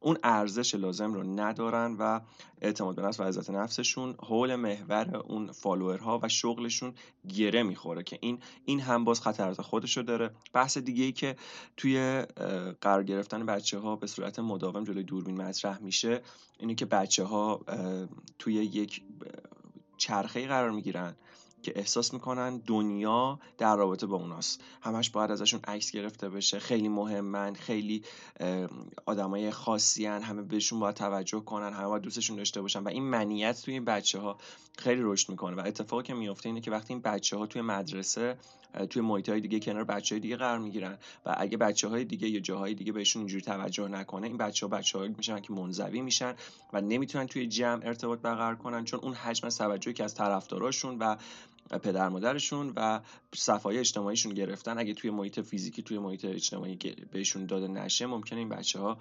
[0.00, 2.20] اون ارزش لازم رو ندارن و
[2.60, 6.94] اعتماد به نفس و عزت نفسشون حول محور اون فالوورها و شغلشون
[7.36, 10.30] گره می‌خوره که این این هم باز خطرات خودشو داره.
[10.52, 11.36] بحث دیگه ای که
[11.76, 12.22] توی
[12.80, 16.22] قرار گرفتن بچه ها به صورت مداوم جلوی دوربین مطرح میشه
[16.58, 17.60] اینه که بچه ها
[18.38, 19.02] توی یک
[19.96, 21.14] چرخه قرار می‌گیرن.
[21.64, 24.60] که احساس می‌کنن دنیا در رابطه با اوناست.
[24.82, 26.58] همش باید ازشون عکس گرفته بشه.
[26.58, 28.02] خیلی مهمن خیلی
[29.06, 30.22] آدمای خاصی هن.
[30.22, 32.82] همه بهشون باید توجه کنن همه باید دوستشون داشته باشن.
[32.82, 34.38] و این منیت توی این بچه ها
[34.78, 35.56] خیلی رشد می‌کنه.
[35.56, 38.38] و اتفاقی که میفته اینه که وقتی این بچه ها توی مدرسه
[38.90, 42.28] توی محیط های دیگه کنار بچه های دیگه قرار می‌گیرن و اگه بچه های دیگه
[42.28, 46.00] یا جاهای دیگه بهشون اینجوری توجه نکنه این بچه ها بچه ها میشن که منزوی
[46.00, 46.34] میشن
[46.72, 50.98] و نمی‌تونن توی جمع ارتباط برقرار کنن چون اون حجم از توجهی که از طرفداراشون
[50.98, 51.16] و
[51.82, 53.00] پدر مادرشون و
[53.34, 54.78] صفای اجتماعیشون گرفتن.
[54.78, 56.78] اگه توی محیط فیزیکی توی محیط اجتماعی
[57.12, 58.98] بهشون داده نشه ممکنه این بچه ها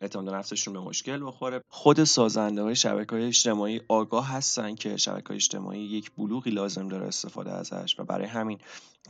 [0.00, 1.60] اعتماد نفسشون به مشکل بخوره.
[1.68, 6.88] خود سازنده های شبکه های اجتماعی آگاه هستن که شبکه های اجتماعی یک بلوغی لازم
[6.88, 8.58] داره استفاده ازش و برای همین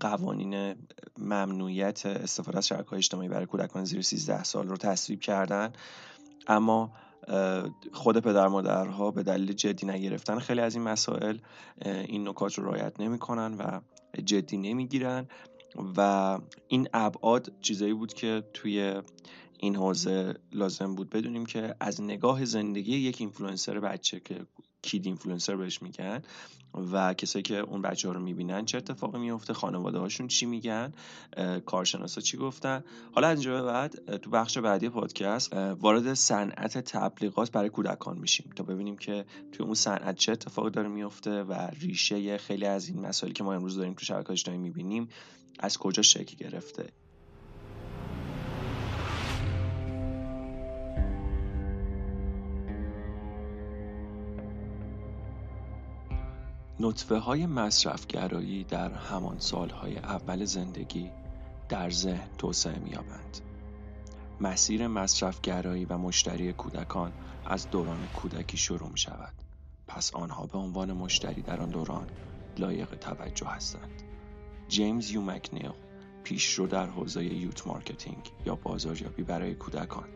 [0.01, 0.75] قوانین
[1.19, 5.73] ممنوعیت استفاده از شبکه های اجتماعی برای کودکان زیر 13 سال رو تصویب کردن.
[6.47, 6.93] اما
[7.93, 11.39] خود پدر مادرها به دلیل جدی نگرفتن خیلی از این مسائل
[11.85, 13.81] این نکات رو رعایت نمی‌کنن و
[14.25, 15.29] جدی نمی‌گیرن
[15.97, 16.39] و
[16.69, 19.03] این ابعاد چیزایی بود که توی
[19.59, 24.47] این حوزه لازم بود بدونیم که از نگاه زندگی یک اینفلوئنسر بچه که
[24.83, 26.23] kid influencer بهش میگن
[26.93, 30.93] و کسایی که اون بچه ها رو می‌بینن چه اتفاقی میفته خانواده هاشون چی میگن
[31.67, 32.85] کارشناسا چی گفتن.
[33.13, 38.65] حالا از به بعد تو بخش بعدی پادکست وارد صنعت تبلیغات برای کودکان میشیم تا
[38.65, 43.35] ببینیم که توی اون صنعت چه اتفاقی داره میفته و ریشه خیلی از این مسائلی
[43.35, 45.09] که ما امروز داریم تو شبکه اجتماعی می‌بینیم
[45.59, 46.93] از کجا شکل گرفته.
[56.81, 61.11] نطفه های مصرفگرایی در همان سالهای اول زندگی
[61.69, 63.41] در ذهن توسعه می‌یابند.
[64.41, 67.13] مسیر مصرفگرایی و مشتری کودکان
[67.47, 69.33] از دوران کودکی شروع می شود.
[69.87, 72.07] پس آنها به عنوان مشتری در آن دوران
[72.59, 74.03] لایق توجه هستند.
[74.69, 75.73] جیمز یو مکنیل
[76.25, 80.09] پیشرو در حوزه youth marketing یا بازاریابی برای کودکان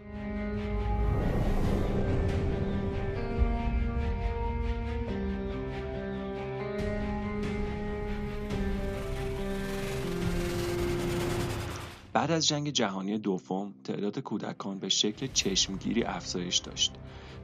[12.23, 16.93] بعد از جنگ جهانی دوم تعداد کودکان به شکل چشمگیری افزایش داشت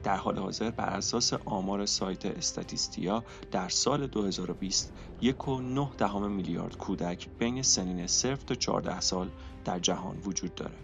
[0.03, 6.31] در حال حاضر بر اساس آمار سایت استاتیستیا در سال 2020 یک و نه دهم
[6.31, 9.29] میلیارد کودک بین سنین صفر تا 14 سال
[9.65, 10.75] در جهان وجود داره.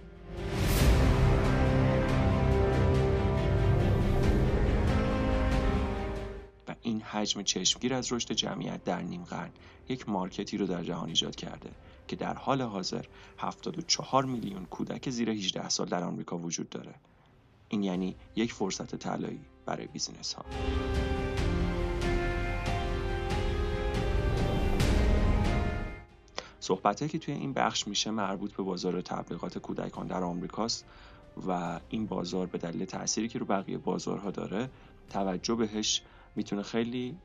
[6.68, 9.52] و این حجم چشمگیر از رشد جمعیت در نیم قرن
[9.90, 11.70] یک مارکتی رو در جهان ایجاد کرده
[12.08, 13.06] که در حال حاضر
[13.38, 16.96] 74 میلیون کودک زیر 18 سال در آمریکا وجود داره.
[17.70, 20.46] این یعنی یک فرصت طلایی برای بیزینس ها.
[26.60, 30.86] صحبت که توی این بخش میشه مربوط به بازار تبلیغات کودکان در آمریکاست
[31.48, 34.70] و این بازار به دلیل تأثیری که رو بقیه بازارها داره
[35.10, 36.02] توجه بهش
[36.36, 37.18] می‌تونه خیلی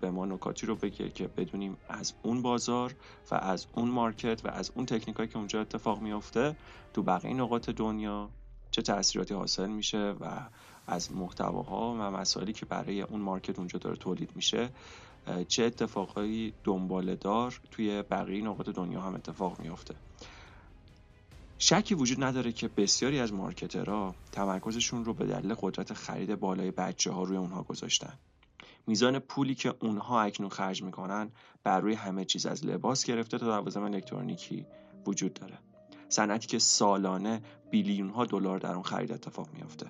[0.00, 2.94] به ما نکاتی رو بگه که بدونیم از اون بازار
[3.30, 6.56] و از اون مارکت و از اون تکنیکایی که اونجا اتفاق میافته
[6.94, 8.30] تو بقیه نقاط دنیا
[8.70, 10.40] چه تاثیراتی حاصل میشه و
[10.86, 14.70] از محتواها و مسائلی که برای اون مارکت اونجا داره تولید میشه
[15.48, 19.94] چه اتفاقایی دنباله دار توی بقیه نقاط دنیا هم اتفاق میافته.
[21.58, 27.10] شکی وجود نداره که بسیاری از مارکترها تمرکزشون رو به دلیل قدرت خرید بالای بچه
[27.10, 28.18] ها روی اونها گذاشتن.
[28.88, 31.30] میزان پولی که اونها اکنون خرج می‌کنن
[31.64, 34.66] بر روی همه چیز از لباس گرفته تا لوازم الکترونیکی
[35.06, 35.58] وجود داره.
[36.08, 39.86] صنعتی که سالانه بیلیون ها دلار در اون خرید اتفاق میافته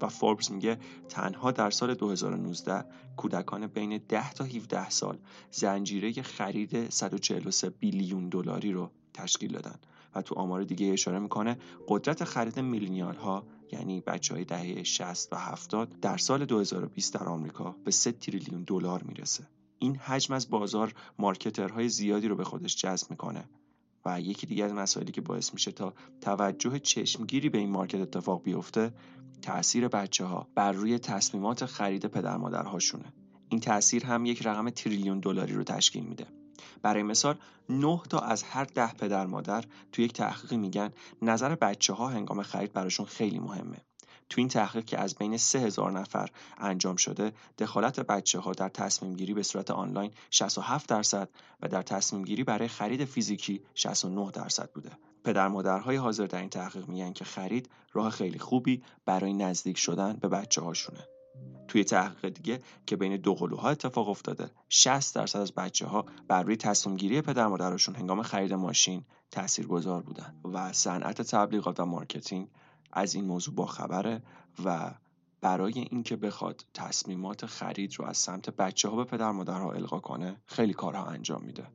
[0.00, 2.84] و فوربس میگه تنها در سال 2019
[3.16, 5.18] کودکان بین 10 تا 17 سال
[5.50, 9.76] زنجیره خرید 143 بیلیون دلاری رو تشکیل دادن
[10.14, 11.58] و تو آمار دیگه اشاره می‌کنه
[11.88, 17.28] قدرت خرید میلینیال ها یعنی بچه های دهه 60 و 70 در سال 2020 در
[17.28, 19.48] آمریکا به 3 تریلیون دلار می‌رسه.
[19.78, 23.44] این حجم از بازار marketer های زیادی رو به خودش جذب می‌کنه
[24.04, 28.42] و یکی دیگه از مسائلی که باعث میشه تا توجه چشمگیری به این market اتفاق
[28.42, 28.92] بیفته
[29.42, 33.12] تاثیر بچه ها بر روی تصمیمات خرید پدر مادرهاشونه
[33.48, 36.26] این تاثیر هم یک رقم تریلیون دلاری رو تشکیل میده.
[36.82, 40.90] برای مثال 9 تا از هر ده پدر مادر تو یک تحقیقی میگن
[41.22, 43.76] نظر بچه ها هنگام خرید براشون خیلی مهمه.
[44.30, 49.14] تو این تحقیق که از بین 3000 نفر انجام شده دخالت بچه ها در تصمیم
[49.14, 51.28] گیری به صورت آنلاین 67 درصد
[51.62, 54.90] و در تصمیم گیری برای خرید فیزیکی 69 درصد بوده.
[55.24, 60.12] پدر مادرهای حاضر در این تحقیق میگن که خرید راه خیلی خوبی برای نزدیک شدن
[60.12, 61.06] به بچه هاشونه
[61.68, 64.50] توی تحقیق دیگه که بین دو قلوها اتفاق افتاده.
[64.68, 70.02] 60 درصد از بچه ها بر روی تصمیم گیری پدر مادرشون هنگام خرید ماشین تاثیرگذار
[70.02, 72.48] بودن و صنعت تبلیغات و marketing
[72.92, 74.22] از این موضوع با خبره
[74.64, 74.94] و
[75.40, 80.36] برای اینکه بخواد تصمیمات خرید رو از سمت بچه ها به پدر مادرها القا کنه
[80.46, 81.66] خیلی کارها انجام میده.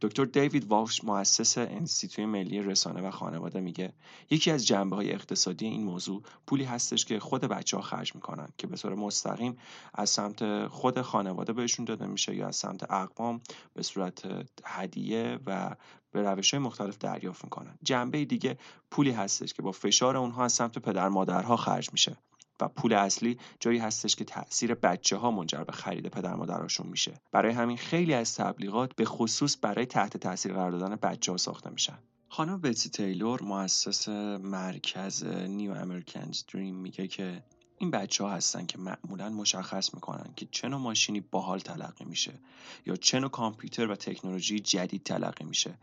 [0.00, 3.92] دکتر دیوید والش مؤسس انستیتوی ملی رسانه و خانواده میگه
[4.30, 8.48] یکی از جنبه های اقتصادی این موضوع پولی هستش که خود بچه ها خرج می‌کنن
[8.58, 9.56] که به طور مستقیم
[9.94, 13.40] از سمت خود خانواده بهشون داده میشه یا از سمت اقوام
[13.74, 14.22] به صورت
[14.64, 15.76] هدیه و
[16.10, 17.78] به روش های مختلف دریافت می‌کنن.
[17.82, 18.58] جنبه دیگه
[18.90, 22.16] پولی هستش که با فشار اونها از سمت پدر مادرها خرج میشه.
[22.60, 27.20] و پول اصلی جایی هستش که تاثیر بچه ها منجر به خرید پدر مادرشون میشه.
[27.32, 31.70] برای همین خیلی از تبلیغات به خصوص برای تحت تاثیر قرار دادن بچه ها ساخته
[31.70, 31.98] میشن.
[32.28, 37.42] خانم بتی تیلور مؤسس مرکز نیو امریکنز دریم میگه که
[37.78, 42.40] این بچه ها هستن که معمولا مشخص می‌کنن که چه نوع ماشینی باحال تلقی میشه
[42.86, 45.78] یا چه نوع کامپیوتر و تکنولوژی جدید تلقی میشه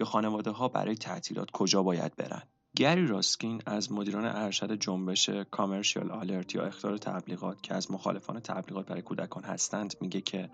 [0.00, 2.42] یا خانواده ها برای تعطیلات کجا باید برن.
[2.78, 8.86] گری راسکین از مدیران ارشد جنبش کامرشیال آلرت یا اختار تبلیغات که از مخالفان تبلیغات
[8.86, 10.50] برای کودکان هستند میگه که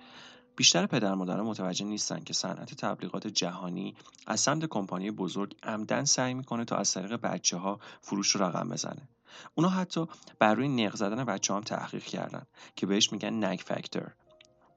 [0.56, 3.94] بیشتر پدر مادران متوجه نیستن که صنعت تبلیغات جهانی
[4.26, 8.68] از سمت کمپانی بزرگ عمدن سعی می‌کنه تا از طریق بچه ها فروش رو رقم
[8.68, 9.08] بزنه.
[9.54, 10.06] اونا حتی
[10.38, 14.14] بر روی نق زدن بچه هم تحقیق کردن که بهش میگن نگ فکتور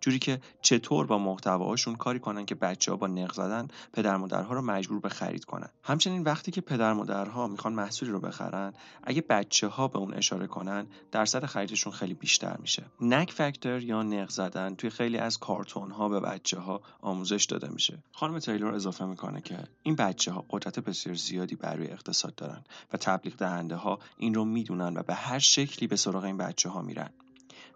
[0.08, 4.54] جوری که چطور با محتواهاشون کاری کنن که بچه ها با نق زدن پدر مادرها
[4.54, 5.70] رو مجبور به خرید کنن.
[5.84, 10.48] همچنین وقتی که پدر مادرها می‌خوان محصولی رو بخرن اگه بچه ها به اون اشاره
[10.48, 12.84] کنن درصد خریدشون خیلی بیشتر میشه.
[13.02, 17.70] نک فاکتور یا نق زدن توی خیلی از کارتون ها به بچه ها آموزش داده
[17.70, 17.98] میشه.
[18.12, 22.98] خانم تیلور اضافه می‌کنه که این بچه ها قدرت بسیار زیادی برای اقتصاد دارن و
[22.98, 26.82] تبلیغ دهنده ها این رو می‌دونن و به هر شکلی به سراغ این بچه ها
[26.82, 27.10] میرن.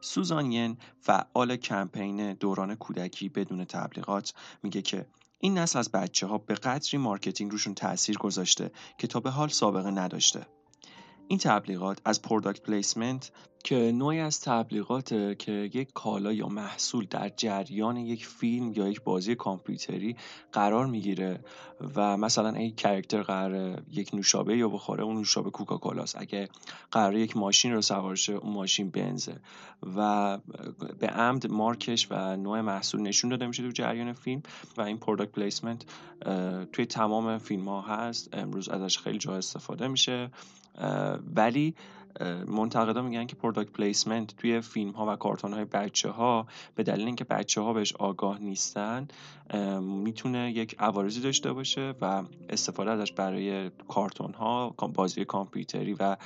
[0.02, 4.34] سوزان لین فعال کمپین دوران کودکی بدون تبلیغات
[4.64, 5.06] میگه که
[5.40, 9.50] این نسل از بچه ها به قدری marketing روشون تاثیر گذاشته که تا به حال
[9.50, 10.48] سابقه نداشته.
[11.32, 13.32] این تبلیغات از product placement
[13.64, 19.02] که نوعی از تبلیغات که یک کالا یا محصول در جریان یک فیلم یا یک
[19.04, 20.16] بازی کامپیوتری
[20.52, 21.40] قرار می‌گیره
[21.96, 26.22] و مثلا این character قرار یک نوشابه یا بخوره اون نوشابه کوکاکولاست.
[26.22, 26.50] اگه
[26.92, 29.36] قرار یک ماشین رو سوارشه اون ماشین بنزه.
[29.96, 30.38] و
[31.00, 34.44] به عمد مارکش و نوع محصول نشون داده میشه تو جریان فیلم
[34.78, 35.86] و این product placement
[36.72, 38.30] توی تمام فیلم ها هست.
[38.34, 40.32] امروز ازش خیلی جا استفاده میشه.
[41.36, 41.76] ولی
[42.48, 47.06] منتقدا میگن که product placement توی فیلم ها و کارتون های بچه ها به دلیل
[47.06, 49.08] اینکه بچه ها بهش آگاه نیستن
[49.82, 56.18] می‌تونه یک عوارضی داشته باشه و استفاده ازش برای کارتون ها بازی کامپیوتری و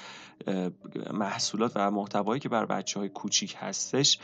[1.13, 4.19] محصولات و محتوایی که بر بچه های کوچیک هستش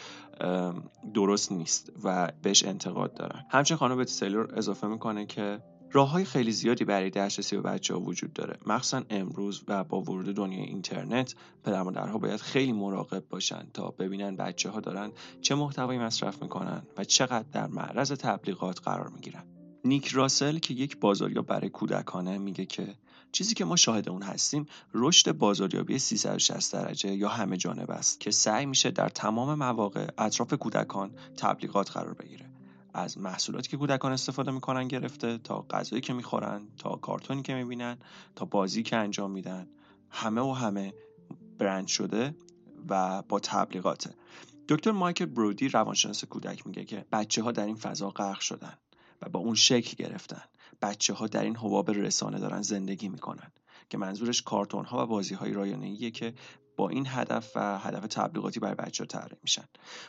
[1.14, 3.46] درست نیست و بهش انتقاد دارن.
[3.50, 5.60] همچنین خانم بتسلور اضافه می‌کنه که
[5.94, 8.58] راه های خیلی زیادی برای دسترسی به بچه ها وجود داره.
[8.66, 14.36] مخصوصا امروز و با ورود دنیای اینترنت پدر مادرها باید خیلی مراقب باشن تا ببینن
[14.36, 19.44] بچه ها دارن چه محتوایی مصرف می‌کنن و چقدر در معرض تبلیغات قرار می‌گیرن.
[19.86, 22.96] نیک راسل که یک بازاریاب برای کودکانه میگه که
[23.32, 28.32] چیزی که ما شاهد اون هستیم رشد بازاریابی 360 درجه یا همه جانب است که
[28.32, 32.51] سعی میشه در تمام مواقع اطراف کودکان تبلیغات قرار بگیره.
[32.94, 37.98] از محصولاتی که کودکان استفاده می‌کنن گرفته تا غذایی که می‌خورن تا کارتونی که می‌بینن
[38.36, 39.68] تا بازی که انجام میدن.
[40.10, 40.94] همه و همه
[41.58, 42.36] برند شده
[42.90, 44.16] و با تبلیغاته
[44.70, 48.78] دکتر مایکل برودی روانشناس کودک میگه که بچه ها در این فضا غرق شدن
[49.22, 50.44] و با اون شکل گرفتن.
[50.82, 53.52] بچه ها در این حباب رسانه دارن زندگی می‌کنن
[53.90, 56.34] که منظورش کارتون ها و بازی های رایانه که
[56.82, 59.64] با این هدف و هدف تبلیغاتی برای بچه ها طراحی میشن.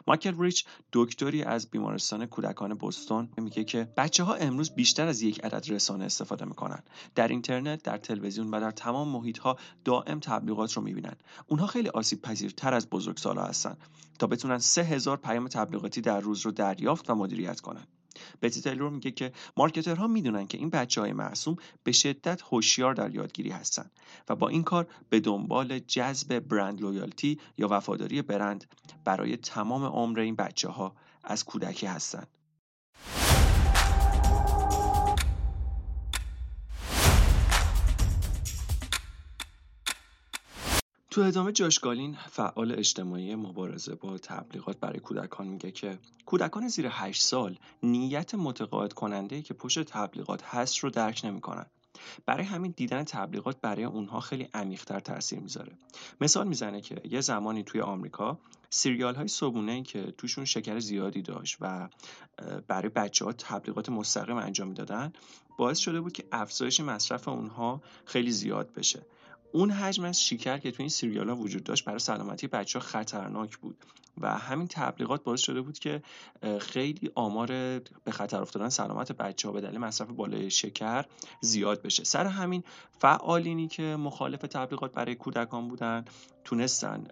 [0.07, 5.45] مایکل ریچ دکتری از بیمارستان کودکان بوستون میگه که بچه ها امروز بیشتر از یک
[5.45, 6.83] عدد رسانه استفاده می‌کنن.
[7.15, 11.17] در اینترنت در تلویزیون و در تمام محیط ها دائم تبلیغات رو می‌بینن.
[11.47, 13.77] اونها خیلی آسیب پذیرتر از بزرگسالا هستن
[14.19, 17.87] تا بتونن سه هزار پیام تبلیغاتی در روز رو دریافت و مدیریت کنن.
[18.43, 23.15] بتی تیلور میگه که مارکترها می‌دونن که این بچه های معصوم به شدت هوشیار در
[23.15, 23.91] یادگیری هستن
[24.29, 28.65] و با این کار به دنبال جذب برند لویالتی یا وفاداری برند
[29.05, 32.29] برای تمام عمر این بچه ها از کودکی هستند.
[41.13, 47.23] تو ادامه جاشگالین فعال اجتماعی مبارزه با تبلیغات برای کودکان میگه که کودکان زیر 8
[47.23, 51.67] سال نیت متقاعد کننده که پشت تبلیغات هست رو درک نمی‌کنن.
[52.27, 55.73] برای همین دیدن تبلیغات برای اونها خیلی عمیقتر تاثیر می‌ذاره
[56.21, 58.39] مثال می‌زنه که یه زمانی توی آمریکا
[58.71, 61.89] سیریال های صبونه که توشون شکر زیادی داشت و
[62.69, 65.13] برای بچه ها تبلیغات مستقیم انجام می‌دادن
[65.59, 69.03] باعث شده بود که افزایش مصرف اونها خیلی زیاد بشه
[69.53, 72.85] اون حجم از شکر که تو این سریال ها وجود داشت برای سلامتی بچه ها
[72.85, 73.77] خطرناک بود
[74.21, 76.03] و همین تبلیغات باعث شده بود که
[76.61, 77.47] خیلی آمار
[78.05, 81.05] به خطر افتادن سلامت بچه ها به دلیل مصرف بالای شکر
[81.41, 82.05] زیاد بشه.
[82.05, 82.65] سر همین
[82.99, 86.05] فعالینی که مخالف تبلیغات برای کودکان بودن
[86.45, 87.05] تونستن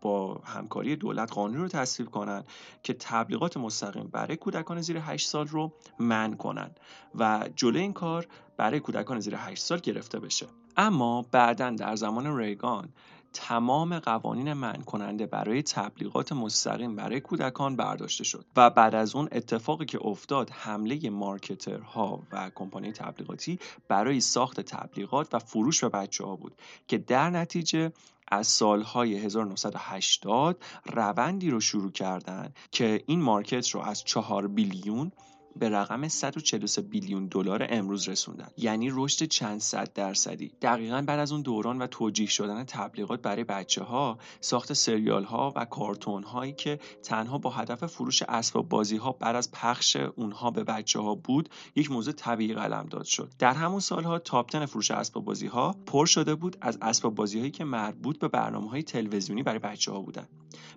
[0.00, 2.44] با همکاری دولت قانونی رو تصویب کنن
[2.82, 6.70] که تبلیغات مستقیم برای کودکان زیر 8 سال رو من کنن
[7.14, 8.26] و جلوی این کار
[8.56, 10.46] برای کودکان زیر 8 سال گرفته بشه.
[10.76, 12.88] اما بعدا در زمان ریگان
[13.32, 19.28] تمام قوانین من کننده برای تبلیغات مستقیم برای کودکان برداشته شد و بعد از اون
[19.32, 23.58] اتفاقی که افتاد حمله مارکترها و کمپانی تبلیغاتی
[23.88, 26.52] برای ساخت تبلیغات و فروش به بچه ها بود
[26.88, 27.92] که در نتیجه
[28.28, 35.12] از سالهای 1980 روندی رو شروع کردن که این مارکت رو از 4 بیلیون
[35.58, 38.48] به رقم 143 بیلیون دلار امروز رسوندن.
[38.56, 40.52] یعنی رشد چند صد درصدی.
[40.62, 45.52] دقیقا بعد از اون دوران و توجیه شدن تبلیغات برای بچه ها ساخت سریال ها
[45.56, 50.50] و کارتون هایی که تنها با هدف فروش اسباب بازی ها بعد از پخش اونها
[50.50, 53.32] به بچه ها بود یک موضوع طبیعی قلم داد شد.
[53.38, 57.50] در همون سالها تاپ فروش اسباب بازی ها پر شده بود از اسباب بازی هایی
[57.50, 60.28] که مربوط به برنامه های تلویزیونی برای بچه ها بودن.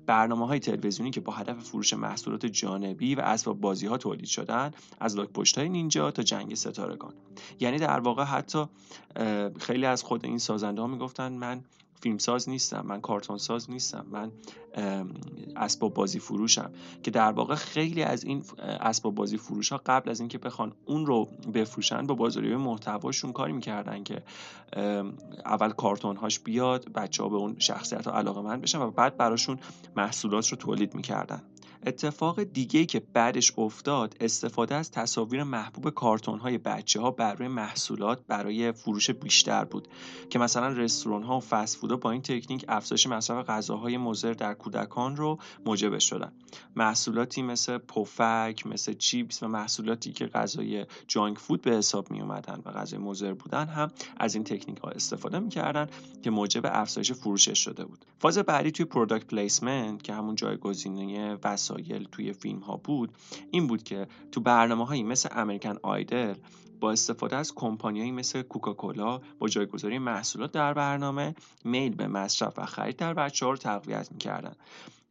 [0.06, 4.69] برنامه های تلویزیونی که با هدف فروش محصولات جانبی و اسباب بازی ها تولید شدن
[5.00, 7.14] از لاک پشت های نینجا تا جنگ ستارگان.
[7.60, 8.66] یعنی در واقع حتی
[9.60, 11.62] خیلی از خود این سازنده ها می‌گفتن من
[12.02, 14.32] فیلمساز نیستم من کارتون ساز نیستم من
[15.56, 16.72] اسباب بازی فروشم.
[17.04, 21.06] که در واقع خیلی از این اسباب بازی فروش ها قبل از اینکه بخوان اون
[21.06, 24.24] رو بفروشن با بازاریابی محتواشون کاری می‌کردن که
[25.46, 29.18] اول کارتون هاش بیاد بچه ها به اون شخصیت ها علاقه من بشن و بعد
[29.18, 29.60] براشون
[29.96, 31.42] محصولات رو تولید می‌کردن.
[31.86, 37.48] اتفاق دیگه که بعدش افتاد استفاده از تصاویر محبوب کارتون های بچه ها بر روی
[37.48, 39.88] محصولات برای فروش بیشتر بود
[40.30, 44.54] که مثلا رستوران ها و فست فود با این تکنیک افزایش مصرف غذاهای مضر در
[44.54, 46.32] کودکان رو موجب شدن.
[46.76, 52.62] محصولاتی مثل پفک مثل چیپس و محصولاتی که غذای جانک فود به حساب می اومدن
[52.66, 55.88] و غذای مضر بودن هم از این تکنیک ها استفاده می‌کردن
[56.24, 58.06] که موجب افزایش فروشش شده بود.
[58.20, 61.36] فاز بعدی توی product placement که همون جایگزینی
[62.12, 63.12] توی فیلم ها بود
[63.52, 66.36] این بود که تو برنامه هایی مثل American Idol
[66.80, 72.66] با استفاده از کمپانیایی مثل کوکاکولا با جایگذاری محصولات در برنامه میل به مصرف و
[72.66, 74.56] خرید در بچه ها رو تقویت می‌کردن.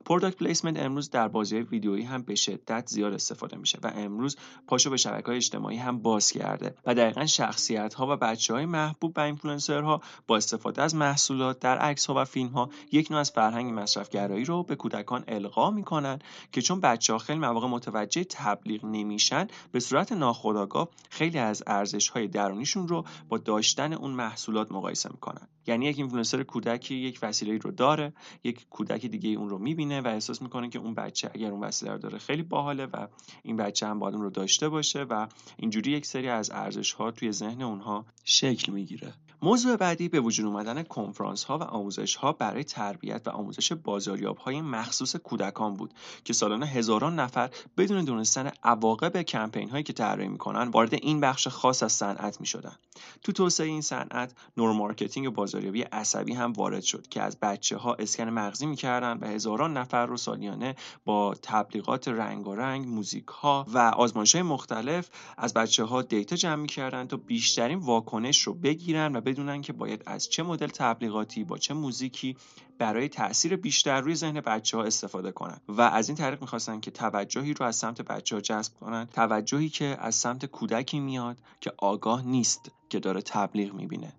[0.09, 4.36] product placement امروز در بازی ویدیویی هم به شدت زیاد استفاده میشه و امروز
[4.66, 8.66] پاشو به شبکه های اجتماعی هم باز کرده و دقیقا شخصیت ها و بچه های
[8.66, 9.32] محبوب و
[9.68, 13.78] ها با استفاده از محصولات در عکس ها و فیلم ها یک نوع از فرهنگ
[13.78, 16.18] مصرفگرایی رو به کودکان القا می‌کنن
[16.52, 22.09] که چون بچه ها خیلی مواقع متوجه تبلیغ نمیشن به صورت ناخودآگاه خیلی از ارزش
[22.09, 25.48] های درونیشون رو با داشتن اون محصولات مقایسه می‌کنن.
[25.69, 28.12] یعنی یک اینفلوئنسر کودکی یک وسیله رو داره
[28.45, 31.93] یک کودک دیگه اون رو می‌بینه و احساس می‌کنه که اون بچه اگر اون وسیله
[31.93, 33.07] رو داره خیلی باحاله و
[33.43, 37.11] این بچه هم باید اون رو داشته باشه و اینجوری یک سری از ارزش ها
[37.11, 39.12] توی ذهن اونها شکل می‌گیره.
[39.43, 44.36] موضوع بعدی به وجود اومدن کنفرانس ها و آموزش ها برای تربیت و آموزش بازاریاب
[44.36, 50.28] های مخصوص کودکان بود که سالانه هزاران نفر بدون دونستن عواقب کمپین هایی که طراحی
[50.28, 52.76] می‌کنن وارد این بخش خاص از صنعت می‌شدن.
[53.22, 57.95] تو توسعه این صنعت neuromarketing و بازاریابی عصبی هم وارد شد که از بچه ها
[57.95, 64.34] اسکن مغزی می‌کردن و هزاران نفر رو سالیانه با تبلیغات رنگ موزیک ها و آزمایش
[64.34, 69.62] های مختلف از بچه ها دیتا جمع می‌کردن تا بیشترین واکنش رو بگیرن و بدونن
[69.62, 72.37] که باید از چه مدل تبلیغاتی با چه موزیکی
[72.79, 75.61] برای تاثیر بیشتر روی ذهن بچه ها استفاده کنن.
[75.68, 79.07] و از این طریق می‌خواستن که توجهی رو از سمت بچه ها جذب کنن.
[79.12, 84.12] توجهی که از سمت کودکی میاد که آگاه نیست که داره تبلیغ می‌بینه.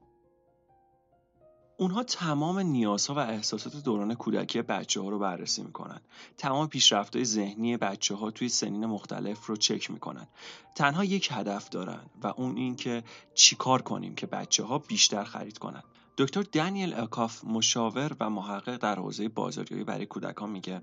[1.79, 6.01] اونها تمام نیازها و احساسات دوران کودکی بچه ها رو بررسی می‌کنن.
[6.37, 10.27] تمام پیشرفت ذهنی بچه ها توی سنین مختلف رو چک می‌کنن.
[10.75, 13.03] تنها یک هدف دارن و اون این که
[13.33, 15.83] چیکار کنیم که بچه ها بیشتر خرید کنن.
[16.17, 20.81] دکتر دانیل اکاف مشاور و محقق در حوزه بازاریابی برای کودکان میگه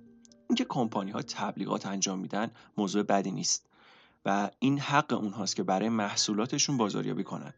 [0.48, 3.66] اینکه کمپانی ها تبلیغات انجام میدن موضوع بدی نیست
[4.24, 7.54] و این حق اونهاست که برای محصولاتشون بازاریابی کنن.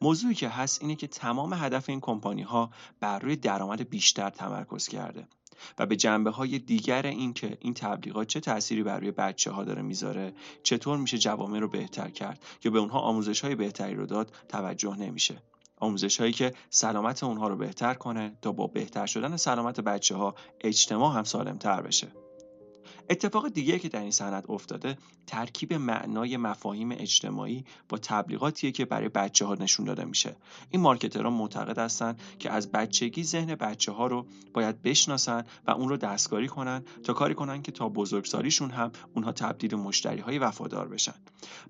[0.00, 2.70] موضوعی که هست اینه که تمام هدف این کمپانی ها
[3.00, 5.28] بر روی درآمد بیشتر تمرکز کرده
[5.78, 9.64] و به جنبه های دیگر این که این تبلیغات چه تأثیری بر روی بچه ها
[9.64, 14.06] داره می‌ذاره چطور میشه جوامع رو بهتر کرد یا به اونها آموزش های بهتری رو
[14.06, 15.42] داد توجه نمیشه.
[15.76, 20.34] آموزش هایی که سلامت اونها رو بهتر کنه تا با بهتر شدن سلامت بچه ها
[20.60, 22.23] اجتماع هم سالم تر بشه.
[23.10, 29.08] اتفاق دیگه که در این صنعت افتاده ترکیب معنای مفاهیم اجتماعی با تبلیغاتیه که برای
[29.08, 30.36] بچه ها نشون داده میشه.
[30.70, 35.88] این مارکترها معتقد هستن که از بچگی ذهن بچه ها رو باید بشناسن و اون
[35.88, 40.88] رو دستکاری کنن تا کاری کنن که تا بزرگسالیشون هم اونها تبدیل مشتری های وفادار
[40.88, 41.14] بشن.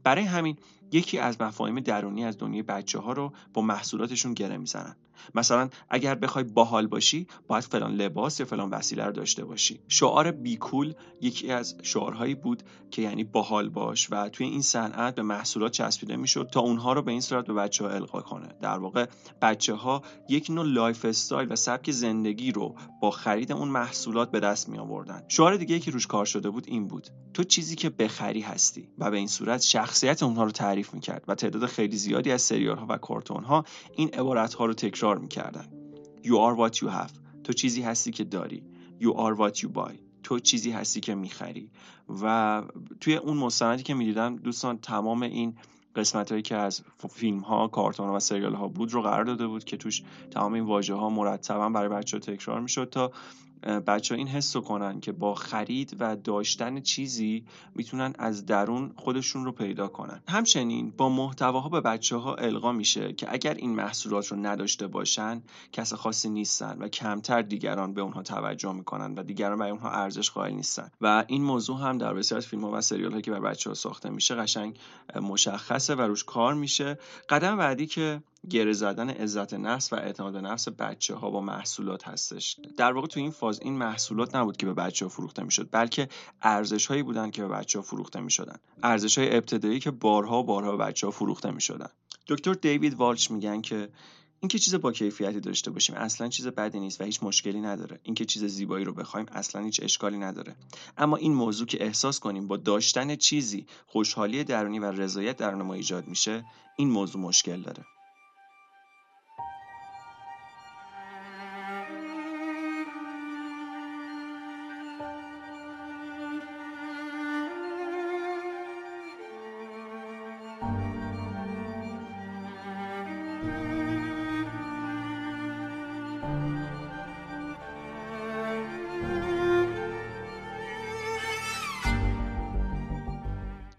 [0.02, 0.56] برای همین
[0.92, 4.96] یکی از مفاهیم درونی از دنیای بچه ها رو با محصولاتشون گره می‌زنن.
[5.34, 9.80] مثلا اگر بخوای باحال باشی باید فلان لباس یا فلان وسیله رو داشته باشی.
[9.88, 15.22] شعار بیکول یکی از شعارهایی بود که یعنی باحال باش و توی این صنعت به
[15.22, 18.48] محصولات چسبیده می‌شد تا اونها رو به این صورت به بچه ها القا کنه.
[18.62, 19.06] در واقع
[19.42, 24.68] بچه ها یک نوع lifestyle و سبک زندگی رو با خرید اون محصولات به دست
[24.68, 27.08] می آوردن شعار دیگه که روش کار شده بود این بود.
[27.34, 31.34] تو چیزی که بخری هستی و به این صورت شخصیت اونها رو تعریف می‌کرد و
[31.34, 33.64] تعداد خیلی زیادی از سریال ها و کارتون ها
[33.96, 35.68] این عبارت ها رو تکرار می‌کردن.
[36.22, 37.12] You are what you have.
[37.44, 38.62] تو چیزی هستی که داری.
[39.00, 39.94] You are what you buy.
[40.22, 41.70] تو چیزی هستی که می‌خری.
[42.22, 42.62] و
[43.00, 45.54] توی اون مستندی که می‌دیدم دوستان تمام این
[45.96, 49.64] قسمت هایی که از فیلم ها کارتون و سریال ها بود رو قرار داده بود
[49.64, 53.12] که توش تمام این واژه ها مرتبا برای بچه ها تکرار می‌شد تا
[53.64, 57.44] بچه ها این حس کنن که با خرید و داشتن چیزی
[57.74, 60.22] می‌تونن از درون خودشون رو پیدا کنن.
[60.28, 65.42] همچنین با محتواها به بچه ها القا میشه که اگر این محصولات رو نداشته باشن
[65.72, 70.30] کس خاصی نیستن و کمتر دیگران به اونها توجه می‌کنن و دیگران برای اونها ارزش
[70.30, 70.90] قائل نیستن.
[71.00, 73.70] و این موضوع هم در بسیار از فیلم ها و سریال هایی که بر بچه
[73.70, 74.78] ها ساخته میشه قشنگ
[75.22, 76.98] مشخصه و روش کار میشه.
[77.28, 82.56] قدم بعدی که گره زدن عزت نفس و اعتماد نفس بچه ها با محصولات هستش.
[82.76, 86.08] در واقع تو این فاز این محصولات نبود که به بچه ها فروخته می‌شد بلکه
[86.42, 88.56] ارزش هایی بودن که به بچه ها فروخته می‌شدن.
[88.82, 91.88] ارزش های ابتدایی که بارها بارها به بچه ها فروخته می‌شدن.
[92.26, 93.88] دکتر دیوید والچ میگن که
[94.40, 98.00] اینکه چیز با کیفیتی داشته باشیم اصلا چیز بدی نیست و هیچ مشکلی نداره.
[98.02, 100.56] اینکه چیز زیبایی رو بخوایم اصلا هیچ اشکالی نداره.
[100.98, 105.74] اما این موضوع که احساس کنیم با داشتن چیزی خوشحالی درونی و رضایت درون ما
[105.74, 106.44] ایجاد میشه
[106.76, 107.84] این موضوع مشکل داره.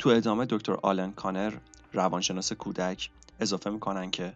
[0.05, 1.53] تو ادامه دکتر آلن کانر
[1.93, 4.33] روانشناس کودک اضافه می‌کنن که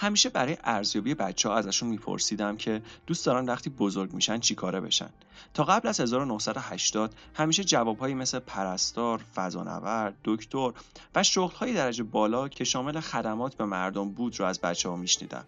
[0.00, 5.10] همیشه برای ارزیابی بچه ها ازشون میپرسیدم که دوست دارن وقتی بزرگ میشن چیکاره بشن.
[5.54, 10.72] تا قبل از 1980 همیشه جوابهایی مثل پرستار، فضانورد، دکتر
[11.14, 15.44] و شغلهای درجه بالا که شامل خدمات به مردم بود رو از بچه ها میشنیدم.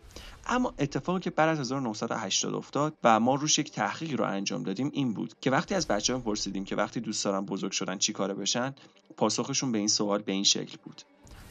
[0.46, 4.90] اما اتفاقی که بعد از 1980 افتاد و ما روش یک تحقیقی رو انجام دادیم
[4.92, 8.34] این بود که وقتی از بچه ها پرسیدیم که وقتی دوست دارن بزرگ شدن چیکاره
[8.34, 8.74] بشن
[9.16, 11.03] پاسخشون به این سوال به این شکل بود.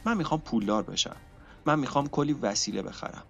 [0.04, 1.16] من می‌خوام پولدار بشم.
[1.66, 3.22] من می‌خوام کلی وسیله بخرم.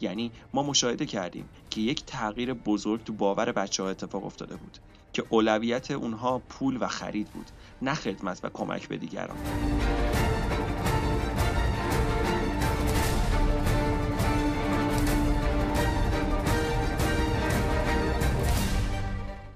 [0.00, 4.78] یعنی ما مشاهده کردیم که یک تغییر بزرگ تو باور بچه ها اتفاق افتاده بود
[5.12, 7.46] که اولویت اونها پول و خرید بود
[7.82, 9.36] نه خدمت و کمک به دیگران.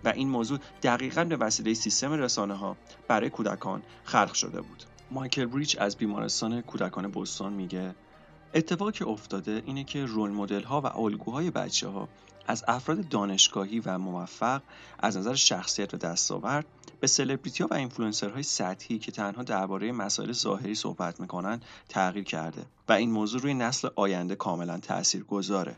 [0.04, 2.76] و این موضوع دقیقا به وسیله سیستم رسانه ها
[3.08, 4.82] برای کودکان خلق شده بود.
[5.10, 7.94] مایکل بریچ از بیمارستان کودکان بوستون میگه
[8.55, 12.09] اتفاقی که افتاده اینه که رول مدل ها و الگوهای بچه ها
[12.46, 14.62] از افراد دانشگاهی و موفق
[14.99, 16.66] از نظر شخصیت و دستاورد
[17.01, 22.62] به سلبریتی ها و های سطحی که تنها درباره مسائل ظاهری صحبت می‌کنن تغییر کرده
[22.88, 25.76] و این موضوع روی نسل آینده کاملا تأثیر گذاره.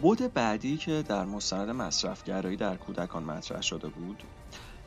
[0.00, 4.22] بود بعدی که در مستند مصرفگرایی در کودکان مطرح شده بود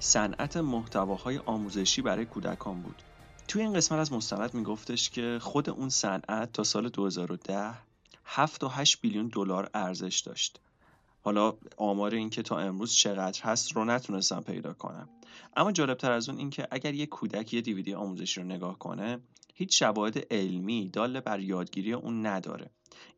[0.06, 3.01] صنعت محتواهای آموزشی برای کودکان بود.
[3.47, 7.74] توی این قسمت از مستند میگفتش که خود اون صنعت تا سال 2010
[8.26, 10.60] 7 تا 8 بیلیون دلار ارزش داشت.
[11.22, 15.10] حالا آمار این که تا امروز چقدر هست رو نتونستم پیدا کنم.
[15.58, 19.20] اما جالبتر از اون اینکه اگر یک کودک یه دیویدی آموزشی رو نگاه کنه
[19.53, 22.70] هیچ شواهد علمی دال بر یادگیری اون نداره.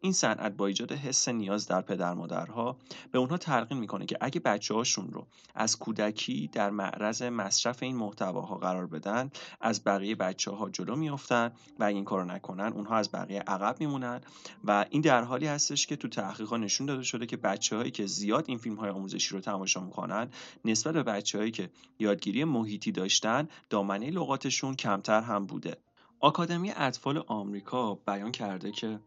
[0.02, 2.78] این صنعت با ایجاد حس نیاز در پدر مادرها
[3.12, 7.96] به اونها تلقین می‌کنه که اگه بچه هاشون رو از کودکی در معرض مصرف این
[7.96, 9.30] محتواها قرار بدن
[9.62, 13.76] از بقیه بچه ها جلو میافتن و اگه این کارو نکنن اونها از بقیه عقب
[13.80, 14.22] میمونن.
[14.64, 18.06] و این در حالی هستش که تو تحقیقات نشون داده شده که بچه هایی که
[18.06, 20.30] زیاد این فیلم های آموزشی رو تماشا می‌کنن
[20.66, 21.70] نسبت به بچه هایی که
[22.00, 25.78] یادگیری محیطی داشتن دامنه لغاتشون کمتر هم بوده.
[26.20, 29.00] آکادمی اطفال آمریکا بیان کرده که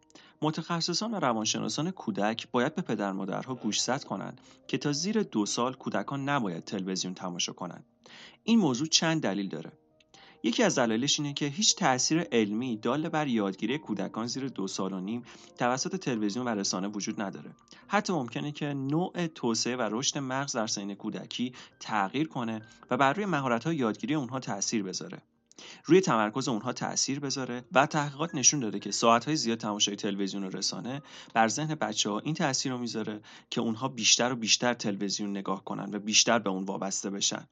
[0.43, 5.75] متخصصان و روانشناسان کودک باید به پدر مادرها گوشزد کنند که تا زیر دو سال
[5.75, 7.85] کودکان نباید تلویزیون تماشا کنند.
[8.45, 9.73] این موضوع چند دلیل داره.
[10.43, 14.93] یکی از دلایلش اینه که هیچ تاثیر علمی دال بر یادگیری کودکان زیر دو سال
[14.93, 15.25] و نیم
[15.59, 17.51] توسط تلویزیون و رسانه وجود نداره
[17.89, 23.13] حتی ممکنه که نوع توسعه و رشد مغز در سین کودکی تغییر کنه و بر
[23.13, 25.23] روی مهارت‌های یادگیری اونها تاثیر بذاره
[25.85, 30.49] روی تمرکز اونها تاثیر بذاره و تحقیقات نشون داده که ساعتهای زیاد تماشای تلویزیون و
[30.49, 31.03] رسانه
[31.35, 35.65] بر ذهن بچه ها این تاثیر رو می‌ذاره که اونها بیشتر و بیشتر تلویزیون نگاه
[35.65, 37.49] کنن و بیشتر به اون وابسته بشن.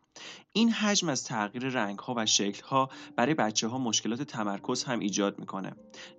[0.53, 4.99] این حجم از تغییر رنگ ها و شکل ها برای بچه ها مشکلات تمرکز هم
[4.99, 5.73] ایجاد می‌کنه.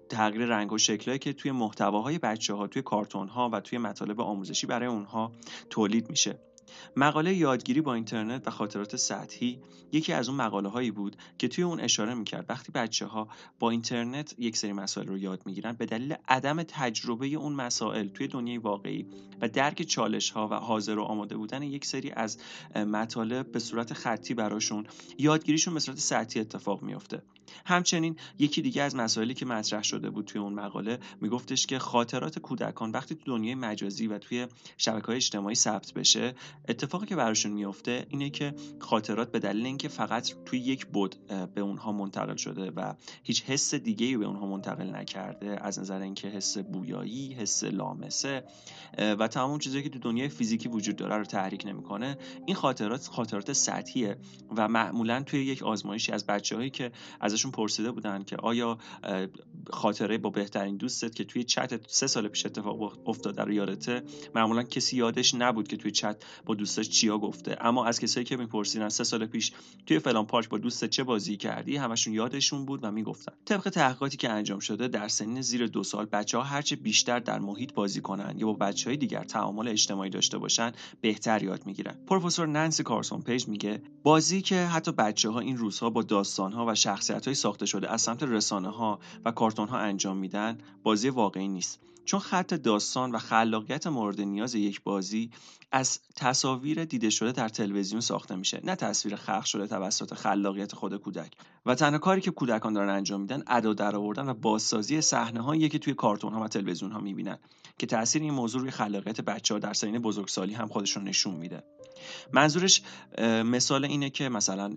[0.10, 4.22] تغییر رنگ و شکلهایی که توی محتواهای بچه ها توی کارتون ها و توی مطالب
[4.22, 5.32] آموزشی برای اونها
[5.70, 6.49] تولید میشه.
[6.96, 9.60] مقاله یادگیری با اینترنت و خاطرات سطحی
[9.92, 13.28] یکی از اون مقاله هایی بود که توی اون اشاره می‌کرد وقتی بچه ها
[13.60, 18.28] با اینترنت یک سری مسائل رو یاد می‌گیرن به دلیل عدم تجربه اون مسائل توی
[18.28, 19.06] دنیای واقعی
[19.42, 22.38] و درک چالش ها و حاضر و آماده بودن یک سری از
[22.76, 24.86] مطالب به صورت خطی براشون
[25.18, 27.22] یادگیریشون به صورت سطحی اتفاق میافته.
[27.66, 32.40] همچنین یکی دیگه از مسائلی که مطرح شده بود توی اون مقاله میگفتش که خاطرات
[32.40, 34.48] کودکان وقتی تو دنیای مجازی و توی
[34.78, 36.36] شبکه های اجتماعی ثبت بشه
[36.68, 41.16] اتفاقی که براشون میفته اینه که خاطرات به دلیل اینکه فقط توی یک بود
[41.56, 42.94] به اونها منتقل شده و
[43.24, 48.44] هیچ حس دیگه به اونها منتقل نکرده از نظر اینکه حس بویایی حس لامسه
[48.98, 53.54] و تمام چیزایی که تو دنیای فیزیکی وجود داره رو تحریک نمی‌کنه این خاطرات خاطرات
[53.54, 54.18] سطحیه
[54.56, 56.92] و معمولا توی یک آزمایشی از بچههایی که
[57.40, 58.78] ازشون پرسیده بودن که آیا
[59.70, 64.04] خاطره با بهترین دوستت که توی چت سه سال پیش اتفاق افتاده رو یادته؟
[64.36, 67.58] معمولا کسی یادش نبود که توی چت با دوستش چیا گفته.
[67.62, 69.52] اما از کسایی که میپرسیدن سه سال پیش
[69.86, 73.34] توی فلان پارک با دوست چه بازی کردی همشون یادشون بود و می‌گفتن.
[73.46, 77.40] طبق تحقیقاتی که انجام شده در سنین زیر دو سال بچه ها هرچه بیشتر در
[77.40, 80.72] محیط بازی کنن یا با بچه های دیگر تعامل اجتماعی داشته باشن
[81.02, 81.96] بهتر یاد می‌گیرن.
[82.08, 86.66] پروفسور نانسی کارسون پیج میگه بازی که حتی بچه ها این روزها با داستان ها
[86.66, 91.10] و شخصیت های ساخته شده از سمت رسانه ها و کارتون ها انجام میدن بازی
[91.10, 91.80] واقعی نیست.
[92.06, 95.30] چون خط داستان و خلاقیت مورد نیاز یک بازی
[95.72, 98.62] از تصاویر دیده شده در تلویزیون ساخته میشه.
[98.64, 101.32] نه تصویر خلق شده توسط خلاقیت خود کودک.
[101.66, 105.80] و تنها کاری که کودکان دارن انجام میدن ادا درآوردن و بازسازی صحنه هایی که
[105.80, 107.38] توی کارتون ها و تلویزیون ها می‌بینن
[107.78, 111.64] که تاثیر این موضوع روی خلاقیت بچه ها در سنین بزرگسالی هم خودشون نشون میده.
[112.34, 112.82] منظورش
[113.46, 114.76] مثال اینه که مثلا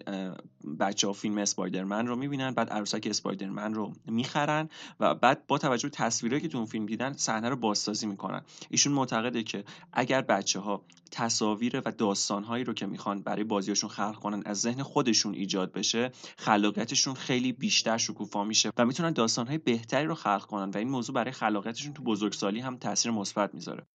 [0.80, 4.68] بچه ها فیلم اسپایدرمن رو می‌بینن بعد عروسک اسپایدرمن رو می‌خرن
[5.00, 8.42] و بعد با توجه به تصویرهایی که تو اون فیلم دیدن صحنه رو بازسازی می‌کنن.
[8.70, 14.14] ایشون معتقده که اگر بچه ها تصاویر و داستانهایی رو که می‌خوان برای بازیاشون خلق
[14.14, 20.06] کنن از ذهن خودشون ایجاد بشه خلاقیتشون خیلی بیشتر شکوفا میشه و می‌تونن داستانهای بهتری
[20.06, 23.86] رو خلق کنن و این موضوع برای خلاقیتشون تو بزرگسالی هم تاثیر مثبت می‌ذاره.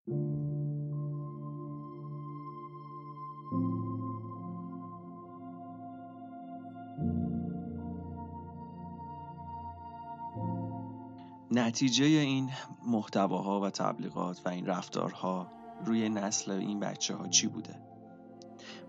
[11.57, 12.49] نتیجه این
[12.87, 15.51] محتواها و تبلیغات و این رفتارها
[15.85, 17.81] روی نسل این بچه ها چی بوده؟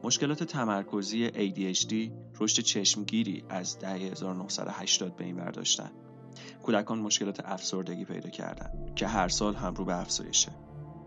[0.04, 5.90] مشکلات تمرکزی ADHD رشد چشمگیری از دهه 1980 به این برداشتن
[6.62, 10.52] کودکان مشکلات افسردگی پیدا کردن که هر سال هم رو به افزایشه.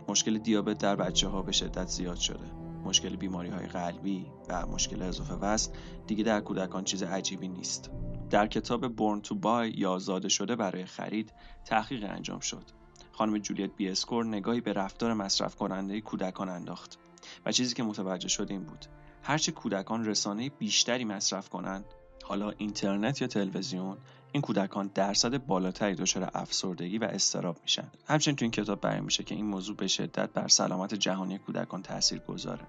[0.07, 2.51] مشکل دیابت در بچه ها به شدت زیاد شده.
[2.85, 5.71] مشکل بیماری های قلبی و مشکل اضافه وزن
[6.07, 7.91] دیگه در کودکان چیز عجیبی نیست.
[8.31, 11.33] در کتاب بورن تو بای یا زاده شده برای خرید
[11.65, 12.63] تحقیق انجام شد.
[13.11, 16.99] خانم جولیت بی اسکور نگاهی به رفتار مصرف کننده کودکان انداخت
[17.45, 18.85] و چیزی که متوجه شد این بود.
[19.23, 21.85] هرچه کودکان رسانه بیشتری مصرف کنند
[22.23, 23.97] حالا اینترنت یا تلویزیون
[24.31, 27.91] این کودکان درصد بالاتری دچار افسردگی و استراب میشن.
[28.07, 31.81] همچنین تو این کتاب بیان میشه که این موضوع به شدت بر سلامت جهانی کودکان
[31.81, 32.67] تاثیر گذاره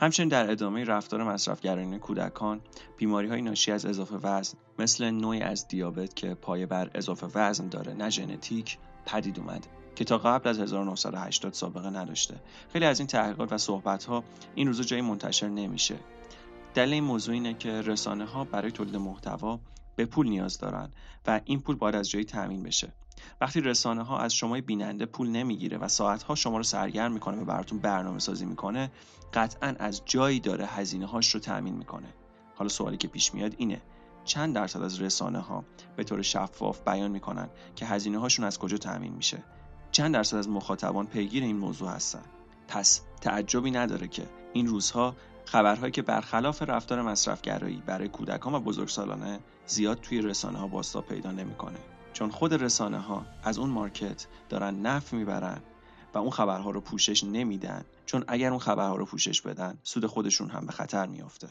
[0.00, 2.60] همچنین در ادامه رفتار مصرفگرانه کودکان
[2.96, 7.68] بیماری های ناشی از اضافه وزن مثل نوعی از دیابت که پایه بر اضافه وزن
[7.68, 12.34] داره نه ژنتیک پدید اومد که تا قبل از 1980 سابقه نداشته.
[12.72, 14.24] خیلی از این تحقیقات و صحبت ها
[14.54, 15.96] این روزا جایی منتشر نمیشه.
[16.74, 19.60] دلیل این موضوع اینه که رسانه ها برای تولید محتوا
[19.96, 20.90] به پول نیاز دارن
[21.26, 22.92] و این پول باید از جایی تامین بشه.
[23.40, 27.42] وقتی رسانه ها از شما بیننده پول نمی‌گیره و ساعت ها شما رو سرگرم می‌کنه
[27.42, 28.90] و براتون برنامه سازی می‌کنه
[29.34, 32.08] قطعا از جایی داره هزینه هاش رو تأمین می‌کنه.
[32.54, 33.80] حالا سوالی که پیش میاد اینه
[34.24, 35.64] چند درصد از رسانه ها
[35.96, 39.42] به طور شفاف بیان می‌کنن که هزینه هاشون از کجا تأمین میشه؟
[39.92, 42.22] چند درصد از مخاطبان پیگیر این موضوع هستن؟
[42.68, 45.16] پس تعجبی نداره که این روزها
[45.50, 51.30] خبرهایی که برخلاف رفتار مصرفگرایی برای کودکان و بزرگسالانه زیاد توی رسانه ها باستا پیدا
[51.30, 51.78] نمی‌کنه.
[52.12, 55.60] چون خود رسانه ها از اون مارکت دارن نف می‌برن
[56.14, 60.50] و اون خبرها رو پوشش نمیدن چون اگر اون خبرها رو پوشش بدن سود خودشون
[60.50, 61.48] هم به خطر میافته.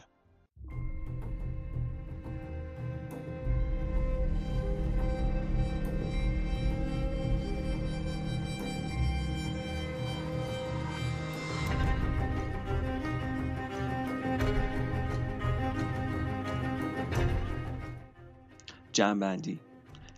[18.99, 19.59] جنبندی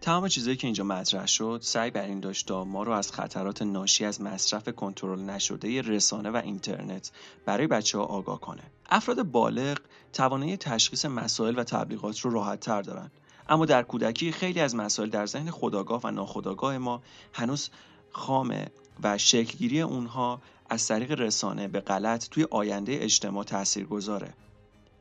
[0.02, 3.62] تمام چیزایی که اینجا مطرح شد سعی بر این داشت تا ما رو از خطرات
[3.62, 7.12] ناشی از مصرف کنترل نشده رسانه و اینترنت
[7.46, 8.62] برای بچه ها آگاه کنه.
[8.90, 9.78] افراد بالغ
[10.14, 13.12] توانایی تشخیص مسائل و تبلیغات رو راحت تر دارن.
[13.50, 17.02] اما در کودکی خیلی از مسائل در ذهن خداگاه و ناخداگاه ما
[17.34, 17.70] هنوز
[18.12, 18.68] خامه
[19.04, 24.34] و شکلگیری اونها از طریق رسانه به غلط توی آینده اجتماع تأثیر گذاره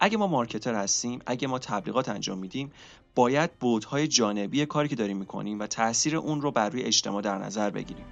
[0.00, 2.72] اگه ما marketer هستیم اگه ما تبلیغات انجام میدیم
[3.14, 7.38] باید بعدهای جانبی کاری که داریم می‌کنیم و تاثیر اون رو بر روی اجتماع در
[7.38, 8.04] نظر بگیریم.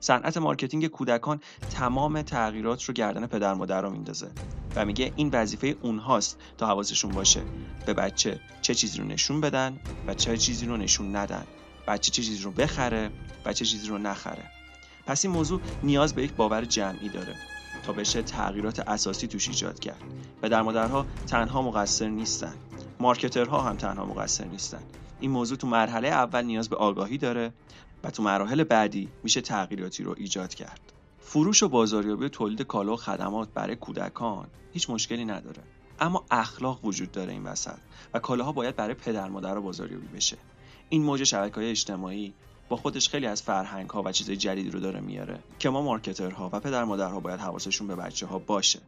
[0.00, 4.30] صنعت marketing کودکان تمام تغییرات رو گردن پدر مادر رو میندازه
[4.76, 7.42] و میگه این وظیفه اونهاست تا حواسشون باشه.
[7.86, 11.46] به بچه چه چیزی رو نشون بدن و چه چیزی رو نشون ندن.
[11.88, 13.10] بچه چه چیزی رو بخره
[13.44, 14.50] و چه چیزی رو نخره.
[15.06, 17.34] پس این موضوع نیاز به یک باور جمعی داره.
[17.86, 20.02] تا بشه تغییرات اساسی توش ایجاد کرد
[20.42, 22.54] و در مادرها تنها مقصر نیستن.
[23.00, 24.82] مارکترها هم تنها مقصر نیستن.
[25.20, 27.52] این موضوع تو مرحله اول نیاز به آگاهی داره
[28.04, 30.92] و تو مراحل بعدی میشه تغییراتی رو ایجاد کرد.
[31.20, 35.62] فروش و بازاریابی و تولید کالا و خدمات برای کودکان هیچ مشکلی نداره.
[36.00, 37.78] اما اخلاق وجود داره این وسط
[38.14, 40.36] و کالاها باید برای پدر مادر بازاریابی بشه.
[40.88, 42.34] این موج شبکه های اجتماعی
[42.68, 46.50] با خودش خیلی از فرهنگ ها و چیزهای جدید رو داره میاره که ما مارکترها
[46.52, 48.78] و پدر مادرها باید حواسشون به بچه ها باشه.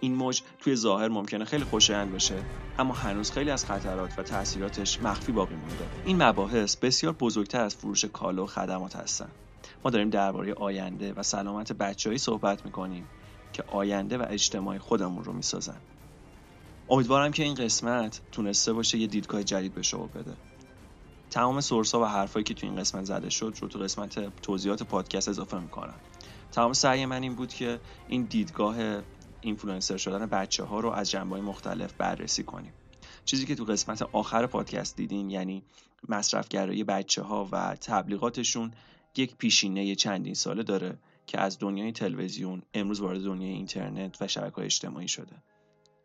[0.00, 2.42] این موج توی ظاهر ممکنه خیلی خوشایند باشه
[2.78, 5.88] اما هنوز خیلی از خطرات و تاثیراتش مخفی باقی مونده.
[6.04, 9.28] این مباحث بسیار بزرگتر از فروش کالا و خدمات هستن.
[9.84, 13.06] ما داریم درباره آینده و سلامت بچههایی صحبت می‌کنیم
[13.52, 15.76] که آینده و اجتماعی خودمون رو می‌سازن.
[16.88, 20.32] امیدوارم که این قسمت تونسته باشه یه دیدگاه جدید به شما بده.
[21.34, 24.82] تمام سورس ها و حرفایی که تو این قسمت زده شد رو تو قسمت توضیحات
[24.82, 26.00] پادکست اضافه می‌کنم.
[26.52, 28.76] تمام سعی من این بود که این دیدگاه
[29.40, 32.74] اینفلوئنسر شدن بچه ها رو از جنبه مختلف بررسی کنیم.
[33.24, 35.64] چیزی که تو قسمت آخر پادکست دیدین یعنی
[36.08, 38.70] مصرفگرایی بچه ها و تبلیغاتشون
[39.16, 44.58] یک پیشینه چندین ساله داره که از دنیای تلویزیون امروز وارد دنیای اینترنت و شبکه
[44.58, 45.42] اجتماعی شده.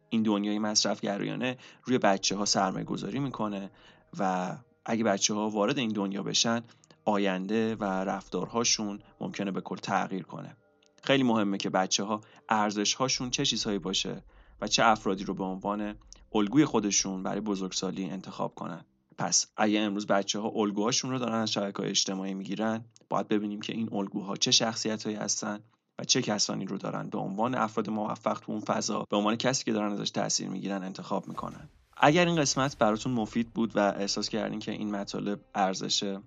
[0.09, 3.71] این دنیای مصرفگرایانه روی بچه ها سرمایه گذاری می‌کنه
[4.19, 4.57] و
[4.89, 6.61] اگه بچه ها وارد این دنیا بشن
[7.05, 10.57] آینده و رفتارهاشون ممکنه به کل تغییر کنه.
[11.03, 14.23] خیلی مهمه که بچه ها ارزش هاشون چه چیزهایی باشه
[14.61, 15.95] و چه افرادی رو به عنوان
[16.33, 18.85] الگوی خودشون برای بزرگسالی انتخاب کنن.
[19.17, 23.61] پس اگه امروز بچه ها الگوهاشون رو دارن از شبکه های اجتماعی می‌گیرن باید ببینیم
[23.61, 25.59] که این الگوها چه شخصیت هایی هستن
[25.99, 29.63] و چه کسانی رو دارن به عنوان افراد موفق تو اون فضا به عنوان کسی
[29.63, 31.69] که دارن ازش تاثیر می‌گیرن انتخاب می‌کنن.
[31.99, 36.17] اگر این قسمت براتون مفید بود و احساس کردین که این مطالب ارزش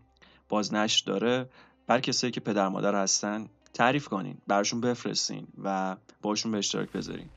[0.49, 1.49] بازنشر داره
[1.87, 7.29] برا کسایی که پدر مادر هستن تعریف کنین براشون بفرستین و باشون به اشتراک بذارین.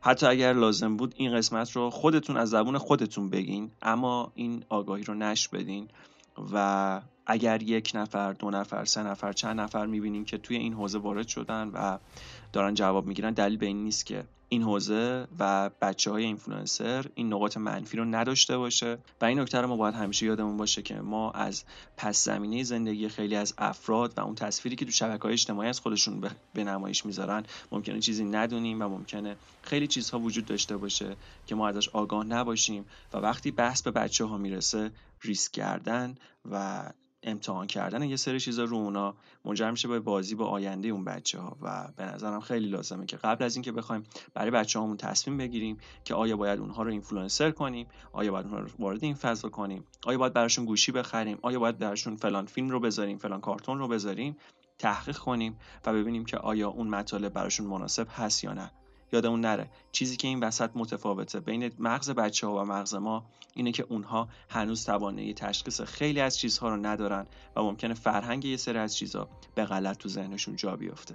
[0.00, 5.04] حتی اگر لازم بود این قسمت رو خودتون از زبون خودتون بگین اما این آگاهی
[5.04, 5.88] رو نشر بدین
[6.52, 10.98] و اگر یک نفر دو نفر سه نفر چند نفر می‌بینین که توی این حوزه
[10.98, 11.98] وارد شدن و
[12.52, 17.32] دارن جواب می‌گیرن دلیل به این نیست که این حوزه و بچه های اینفلوئنسر این
[17.32, 18.98] نقاط منفی رو نداشته باشه.
[19.20, 21.64] و این نکته رو ما باید همیشه یادمون باشه که ما از
[21.96, 25.80] پس زمینه زندگی خیلی از افراد و اون تصویری که تو شبکه های اجتماعی از
[25.80, 27.42] خودشون به نمایش می‌ذارن
[27.72, 32.84] ممکنه چیزی ندونیم و ممکنه خیلی چیزها وجود داشته باشه که ما ازش آگاه نباشیم.
[33.12, 34.90] و وقتی بحث به بچه ها می‌رسه
[35.22, 36.14] ریسک کردن
[36.50, 36.84] و
[37.22, 39.14] امتحان کردن یه سری چیزا رو اونا
[39.44, 43.16] منجر میشه به بازی با آینده اون بچه ها و به نظرم خیلی لازمه که
[43.16, 44.02] قبل از اینکه بخوایم
[44.34, 48.60] برای بچه هامون تصمیم بگیریم که آیا باید اونها رو اینفلوئنسر کنیم آیا باید اونها
[48.60, 52.70] رو وارد این فضا کنیم آیا باید براشون گوشی بخریم آیا باید براشون فلان فیلم
[52.70, 54.36] رو بذاریم فلان کارتون رو بذاریم
[54.78, 58.70] تحقیق کنیم و ببینیم که آیا اون مطالب براشون مناسب هست یا نه.
[59.12, 59.70] یادمون نره.
[59.92, 64.28] چیزی که این وسط متفاوته بین مغز بچه ها و مغز ما اینه که اونها
[64.48, 69.28] هنوز توانایی تشخیص خیلی از چیزها رو ندارن و ممکنه فرهنگ یه سری از چیزها
[69.54, 71.14] به غلط تو ذهنشون جا بیفته.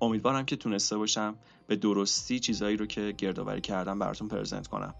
[0.00, 1.34] امیدوارم که تونسته باشم
[1.66, 4.94] به درستی چیزهایی رو که گردآوری کردم براتون پرزنت کنم.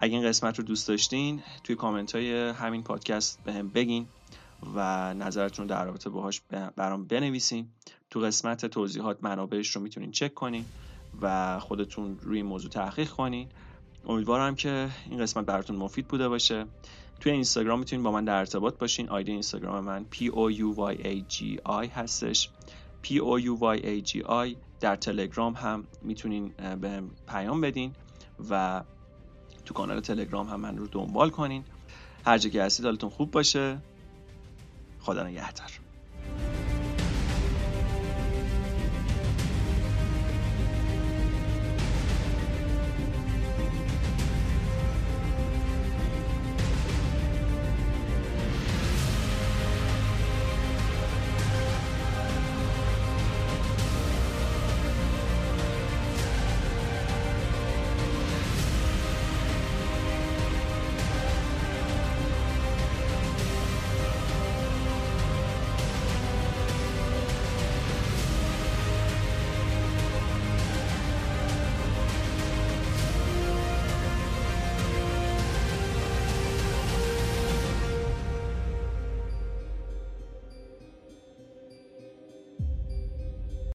[0.00, 4.06] اگه این قسمت رو دوست داشتین توی کامنت های همین پادکست به هم بگین
[4.74, 6.40] و نظرتون در رابطه باهاش
[6.76, 7.68] برام بنویسین.
[8.10, 10.64] تو قسمت توضیحات منابعش رو می‌تونین چک کنین.
[11.22, 13.48] و خودتون روی موضوع تحقیق کنین.
[14.08, 16.66] امیدوارم که این قسمت براتون مفید بوده باشه.
[17.20, 19.08] توی اینستاگرام می‌تونید با من در ارتباط باشین.
[19.08, 22.48] آیدی اینستاگرام من p o u y a g i هستش.
[23.04, 27.94] P o u y a g i در تلگرام هم می‌تونین به پیام بدین
[28.50, 28.82] و
[29.64, 31.64] تو کانال تلگرام هم من رو دنبال کنین.
[32.26, 33.78] هر جا که هستید حالتون خوب باشه.
[35.00, 35.70] خدا نگهدار.